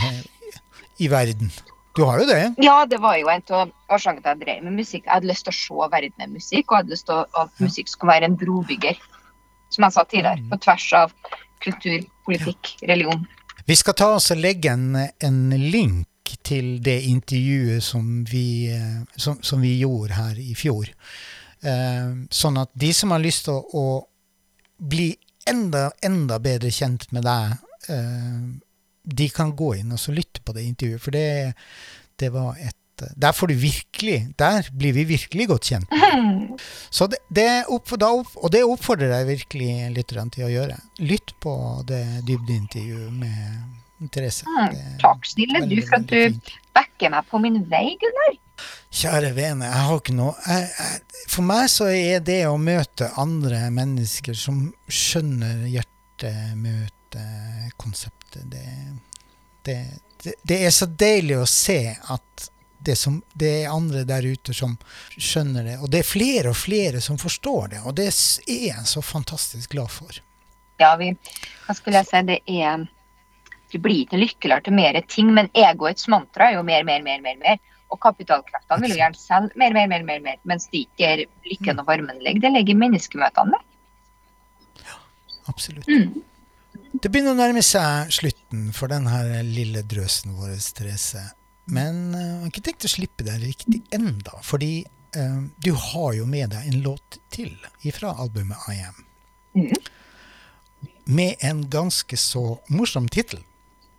i 1.03 1.09
verden. 1.11 1.51
Du 1.97 2.03
har 2.05 2.21
jo 2.21 2.27
det. 2.29 2.41
Ja, 2.61 2.85
det 2.85 2.99
var 3.01 3.17
jo 3.17 3.29
en 3.33 3.41
av 3.57 3.71
årsakene 3.89 4.21
til 4.21 4.29
at 4.29 4.35
jeg 4.35 4.43
drev 4.43 4.65
med 4.67 4.75
musikk. 4.77 5.05
Jeg 5.07 5.15
hadde 5.15 5.31
lyst 5.31 5.47
til 5.47 5.55
å 5.55 5.57
se 5.57 5.87
verden 5.95 6.13
med 6.21 6.35
musikk, 6.35 6.67
og 6.67 6.75
jeg 6.75 6.83
hadde 6.83 6.93
lyst 6.93 7.07
til 7.09 7.39
at 7.41 7.63
musikk 7.63 7.89
skulle 7.89 8.13
være 8.13 8.29
en 8.29 8.37
brobygger. 8.37 8.99
Som 9.73 9.87
jeg 9.87 9.95
sa 9.95 10.03
tidligere. 10.05 10.45
På 10.51 10.59
tvers 10.61 10.85
av 10.99 11.15
kultur, 11.65 12.05
politikk, 12.27 12.75
religion. 12.91 13.25
Vi 13.67 13.75
skal 13.75 13.97
ta 13.97 14.11
oss 14.19 14.29
og 14.31 14.39
legge 14.39 14.71
en, 14.71 14.93
en 14.95 15.41
link 15.57 16.37
til 16.45 16.77
det 16.83 16.99
intervjuet 17.09 17.83
som 17.83 18.21
vi, 18.29 18.69
eh, 18.71 19.01
som, 19.17 19.41
som 19.41 19.63
vi 19.63 19.73
gjorde 19.81 20.19
her 20.19 20.37
i 20.37 20.53
fjor. 20.55 20.91
Eh, 21.67 22.09
sånn 22.31 22.59
at 22.61 22.71
de 22.79 22.93
som 22.95 23.11
har 23.13 23.23
lyst 23.23 23.47
til 23.47 23.59
å, 23.75 23.87
bli 24.77 25.09
enda, 25.49 25.87
enda 26.05 26.37
bedre 26.39 26.69
kjent 26.73 27.07
med 27.15 27.25
deg, 27.25 27.55
eh, 27.89 28.41
de 29.07 29.29
kan 29.33 29.55
gå 29.57 29.71
inn 29.79 29.95
og 29.95 30.01
så 30.01 30.13
lytte 30.13 30.43
på 30.45 30.53
det 30.53 30.67
intervjuet. 30.67 31.01
For 31.01 31.15
det, 31.15 31.53
det 32.19 32.33
var 32.35 32.59
et 32.61 32.75
Der 32.97 33.31
får 33.31 33.47
du 33.47 33.53
virkelig 33.53 34.33
Der 34.39 34.69
blir 34.73 34.93
vi 34.93 35.03
virkelig 35.05 35.47
godt 35.47 35.67
kjent. 35.69 35.91
Så 36.97 37.05
det, 37.07 37.19
det 37.29 37.65
opp, 37.69 37.91
opp, 37.93 38.31
og 38.35 38.51
det 38.51 38.63
oppfordrer 38.65 39.13
jeg 39.19 39.27
virkelig 39.27 39.69
lytterne 39.93 40.33
til 40.33 40.47
å 40.47 40.49
gjøre. 40.49 40.77
Lytt 41.05 41.35
på 41.41 41.53
det 41.85 42.01
dybdeintervjuet 42.25 43.13
med 43.13 43.86
Therese. 44.13 44.43
Mm, 44.47 44.75
takk, 45.01 45.25
snille 45.25 45.59
du, 45.65 45.81
for 45.87 45.95
at 45.97 46.07
du 46.11 46.21
backer 46.77 47.09
meg 47.13 47.23
på 47.29 47.35
min 47.41 47.57
vei, 47.69 47.97
Gunnar. 48.01 48.33
Kjære 48.97 49.31
vene, 49.35 49.65
jeg 49.67 49.81
har 49.85 49.97
ikke 49.99 50.17
noe 50.17 50.33
jeg, 50.47 50.63
jeg, 50.71 51.01
For 51.29 51.43
meg 51.45 51.69
så 51.69 51.85
er 51.93 52.19
det 52.25 52.47
å 52.49 52.57
møte 52.57 53.13
andre 53.21 53.69
mennesker 53.73 54.33
som 54.37 54.73
skjønner 54.89 55.67
hjertemøtekonseptet 55.69 58.45
det, 58.49 58.65
det, 59.67 59.77
det, 60.23 60.33
det 60.41 60.65
er 60.65 60.71
så 60.73 60.85
deilig 60.89 61.37
å 61.37 61.45
se 61.49 61.93
at 61.93 62.49
det, 62.87 62.95
som, 62.95 63.21
det 63.33 63.49
er 63.63 63.73
andre 63.73 64.03
der 64.07 64.25
ute 64.25 64.53
som 64.55 64.77
skjønner 65.17 65.65
det. 65.67 65.75
Og 65.81 65.91
det 65.91 66.01
er 66.01 66.07
flere 66.07 66.53
og 66.53 66.57
flere 66.57 67.01
som 67.03 67.19
forstår 67.19 67.73
det, 67.73 67.81
og 67.83 67.97
det 67.97 68.07
er 68.09 68.61
jeg 68.69 68.87
så 68.87 69.03
fantastisk 69.03 69.75
glad 69.75 69.91
for. 69.91 70.21
Ja, 70.79 70.93
vi, 70.99 71.11
hva 71.65 71.75
skulle 71.75 72.03
jeg 72.03 72.09
si, 72.09 72.21
det 72.29 72.39
er 72.45 72.85
Du 73.71 73.79
blir 73.83 74.03
ikke 74.05 74.19
lykkeligere 74.19 74.63
til 74.67 74.77
mer 74.77 74.99
ting, 75.11 75.33
men 75.35 75.49
egoets 75.57 76.07
mantra 76.11 76.51
er 76.51 76.59
jo 76.59 76.67
mer, 76.67 76.85
mer, 76.87 77.03
mer, 77.05 77.23
mer. 77.23 77.39
mer. 77.43 77.59
Og 77.87 77.99
kapitalkreftene 78.03 78.83
vil 78.83 78.95
jo 78.95 78.99
gjerne 78.99 79.19
selge 79.19 79.59
mer, 79.59 79.75
mer, 79.75 79.87
mer, 79.91 80.03
mer, 80.07 80.23
mer. 80.23 80.39
Mens 80.47 80.67
det 80.71 80.85
ikke 80.87 81.07
er 81.07 81.23
lykken 81.47 81.79
og 81.79 81.87
varmen 81.87 82.19
ligger. 82.19 82.47
Det 82.47 82.53
ligger 82.57 82.75
i 82.75 82.81
menneskemøtene. 82.83 83.59
Absolutt. 85.47 85.87
Mm. 85.87 86.23
Det 86.97 87.11
begynner 87.11 87.35
å 87.35 87.39
nærme 87.39 87.63
seg 87.63 88.11
slutten 88.15 88.69
for 88.75 88.91
denne 88.91 89.41
lille 89.47 89.83
drøsen 89.87 90.35
vår, 90.35 90.57
Therese. 90.75 91.23
Men 91.71 92.15
eh, 92.15 92.27
jeg 92.27 92.41
har 92.41 92.51
ikke 92.51 92.65
tenkt 92.69 92.87
å 92.87 92.91
slippe 92.91 93.27
deg 93.27 93.43
riktig 93.43 93.81
enda, 93.95 94.39
fordi 94.45 94.71
eh, 95.15 95.39
du 95.63 95.71
har 95.75 96.15
jo 96.17 96.27
med 96.29 96.53
deg 96.55 96.69
en 96.71 96.81
låt 96.85 97.19
til 97.33 97.53
ifra 97.87 98.13
albumet 98.15 98.69
I 98.71 98.79
Am. 98.87 99.03
Mm. 99.57 99.73
Med 101.07 101.43
en 101.47 101.63
ganske 101.71 102.19
så 102.19 102.45
morsom 102.71 103.07
tittel. 103.11 103.43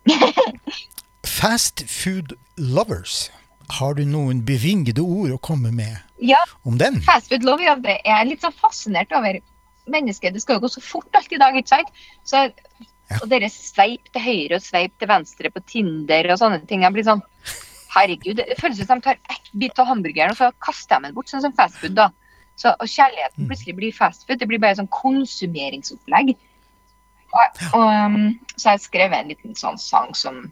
Fast 1.25 1.83
Food 1.89 2.33
Lovers. 2.57 3.29
Har 3.79 3.93
du 3.93 4.03
noen 4.07 4.41
bevingede 4.47 5.03
ord 5.03 5.31
å 5.35 5.37
komme 5.45 5.69
med 5.75 5.99
Ja, 6.25 6.39
om 6.65 6.77
den? 6.79 6.97
fast 7.05 7.29
food 7.29 7.43
love, 7.45 7.61
ja, 7.63 7.75
det 7.77 7.99
er 8.03 8.25
litt 8.25 8.41
så 8.41 8.49
fascinert 8.51 9.11
over 9.15 9.37
mennesket. 9.89 10.33
Det 10.33 10.41
skal 10.41 10.57
jo 10.57 10.63
gå 10.65 10.71
så 10.73 10.81
fort 10.83 11.13
alt 11.15 11.31
i 11.31 11.37
dag, 11.41 11.55
ikke 11.59 11.75
sant? 11.75 11.91
Så, 12.27 12.49
Ja. 13.09 13.17
Og 13.23 13.29
dere 13.31 13.47
sveip 13.49 14.05
til 14.13 14.21
høyre 14.21 14.57
og 14.59 14.61
sveip 14.61 14.91
til 15.01 15.07
venstre 15.09 15.49
på 15.49 15.63
Tinder 15.65 16.27
og 16.29 16.37
sånne 16.37 16.59
ting. 16.69 16.83
Jeg 16.85 16.93
blir 16.93 17.03
sånn 17.07 17.23
Herregud, 17.95 18.37
det 18.37 18.57
føles 18.59 18.77
som 18.85 18.99
de 18.99 19.05
tar 19.07 19.17
ett 19.33 19.47
bit 19.57 19.79
av 19.81 19.87
hamburgeren 19.89 20.29
og 20.29 20.37
så 20.37 20.51
kaster 20.61 20.99
de 21.01 21.07
den 21.07 21.15
bort, 21.15 21.25
sånn 21.31 21.41
som 21.41 21.55
fastfood. 21.57 21.95
da. 21.97 22.11
Så, 22.55 22.69
og 22.69 22.85
kjærligheten 22.85 23.47
plutselig 23.49 23.73
blir 23.79 23.95
fast 23.97 24.27
food. 24.27 24.37
Det 24.37 24.45
blir 24.45 24.61
bare 24.61 24.77
sånn 24.77 24.91
konsumeringsopplegg. 24.93 26.35
Og, 27.29 27.61
og, 27.77 27.85
um, 27.85 28.21
så 28.55 28.71
har 28.71 28.77
jeg 28.77 28.87
skrevet 28.87 29.19
en 29.19 29.31
liten 29.31 29.57
sånn 29.57 29.79
sang 29.81 30.13
som 30.17 30.47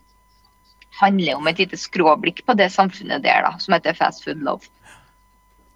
handler 1.00 1.38
om 1.38 1.48
et 1.50 1.60
lite 1.62 1.78
skråblikk 1.78 2.44
på 2.46 2.56
det 2.58 2.72
samfunnet 2.74 3.24
der, 3.26 3.46
da, 3.46 3.54
som 3.62 3.76
heter 3.76 3.98
Fast 3.98 4.26
Food 4.26 4.42
Love. 4.46 4.70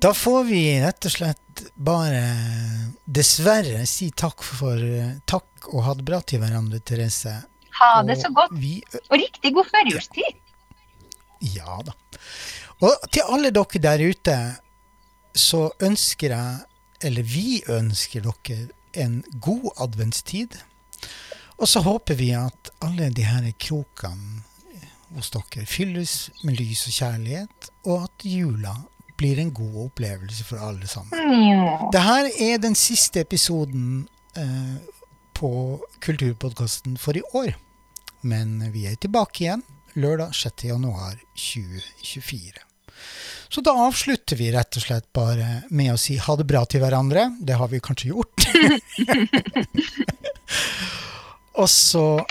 Da 0.01 0.15
får 0.17 0.47
vi 0.49 0.61
rett 0.81 1.05
og 1.05 1.13
slett 1.13 1.63
bare 1.77 2.21
dessverre 3.05 3.83
si 3.89 4.09
takk 4.17 4.41
for 4.41 4.81
takk 5.29 5.69
og 5.69 5.83
ha 5.85 5.93
det 5.97 6.05
bra 6.07 6.21
til 6.25 6.41
hverandre, 6.41 6.79
Therese. 6.81 7.35
Ha 7.77 7.91
det 8.07 8.17
så 8.21 8.31
godt. 8.33 8.55
Vi, 8.57 8.79
Og 9.09 9.17
riktig 9.19 9.53
god 9.53 9.69
førjulstid. 9.69 10.41
ja 11.53 11.77
da. 11.85 11.93
Og 12.81 13.05
til 13.13 13.29
alle 13.29 13.51
dere 13.53 13.81
der 13.85 14.03
ute, 14.09 14.37
så 15.37 15.69
ønsker 15.81 16.33
jeg, 16.33 16.57
eller 17.05 17.23
vi 17.23 17.61
ønsker 17.69 18.25
dere, 18.25 18.71
en 18.97 19.21
god 19.39 19.69
adventstid. 19.85 20.57
Og 21.61 21.69
så 21.69 21.81
håper 21.85 22.17
vi 22.17 22.31
at 22.33 22.71
alle 22.81 23.11
de 23.13 23.25
her 23.25 23.45
krokene 23.61 24.41
hos 25.11 25.29
dere 25.33 25.65
fylles 25.67 26.29
med 26.47 26.55
lys 26.57 26.85
og 26.87 26.93
kjærlighet, 26.95 27.67
og 27.85 28.05
at 28.07 28.25
jula 28.25 28.73
blir 29.19 29.41
en 29.41 29.51
god 29.53 29.75
opplevelse 29.85 30.45
for 30.47 30.57
alle 30.63 30.87
sammen. 30.89 31.35
Ja. 31.51 31.89
Det 31.93 32.01
her 32.01 32.29
er 32.31 32.61
den 32.63 32.75
siste 32.79 33.21
episoden 33.21 34.07
eh, 34.39 34.77
på 35.37 35.51
Kulturpodkasten 36.01 36.97
for 36.97 37.17
i 37.17 37.21
år. 37.37 37.53
Men 38.21 38.71
vi 38.73 38.87
er 38.89 38.97
tilbake 39.01 39.45
igjen 39.45 39.63
lørdag 39.99 40.33
6. 40.37 40.63
januar 40.71 41.19
2024. 41.35 42.65
Så 43.51 43.61
da 43.65 43.71
avslutter 43.85 44.39
vi 44.39 44.51
rett 44.55 44.77
og 44.79 44.83
slett 44.85 45.09
bare 45.13 45.63
med 45.69 45.93
å 45.93 45.99
si 45.99 46.15
ha 46.21 46.35
det 46.39 46.47
bra 46.47 46.63
til 46.69 46.81
hverandre. 46.81 47.27
Det 47.41 47.57
har 47.59 47.69
vi 47.69 47.83
kanskje 47.83 48.13
gjort. 48.13 48.47
Og 51.53 51.69
så 51.69 52.23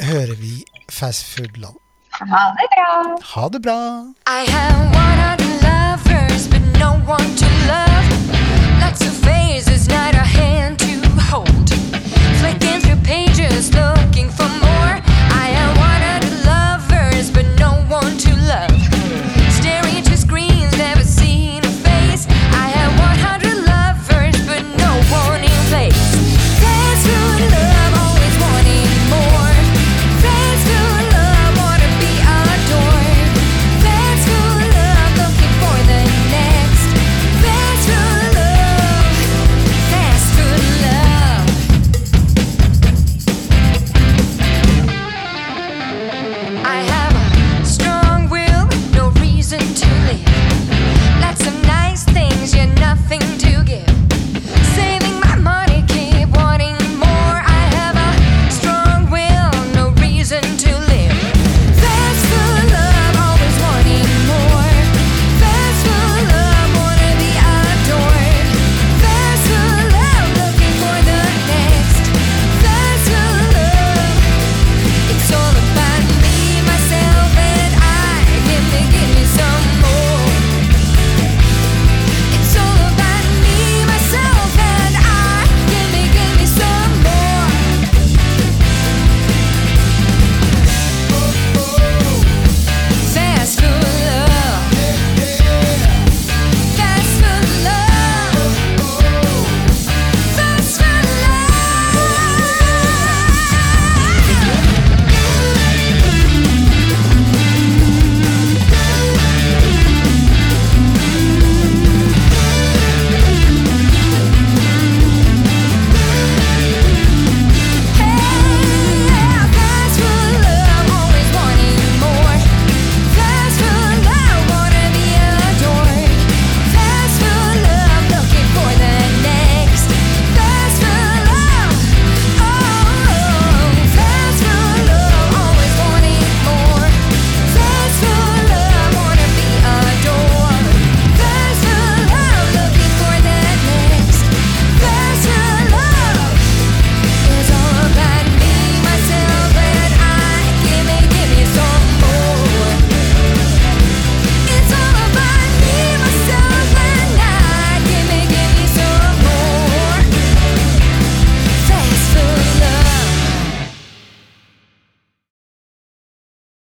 hører 0.00 0.34
vi 0.34 0.64
Fast 0.90 1.24
Food-land. 1.24 1.76
Ha 2.12 2.42
det 2.58 2.68
bra. 2.74 3.16
Ha 3.34 3.48
det 3.48 3.62
bra. 3.62 3.80
I 4.26 4.42
have 4.54 4.78
100 4.92 5.40
lovers, 5.68 6.48
but 6.48 6.62
no 6.84 6.90
one 7.16 7.28
to 7.42 7.48
love. 7.72 8.06
Lots 8.80 9.02
of 9.08 9.14
faces, 9.28 9.88
not 9.88 10.14
a 10.14 10.26
hand 10.38 10.78
to 10.78 10.92
hold. 11.30 11.68
Flicking 12.40 12.80
through 12.84 13.00
pages, 13.04 13.70
looking 13.74 14.28
for 14.38 14.48
more. 14.64 14.96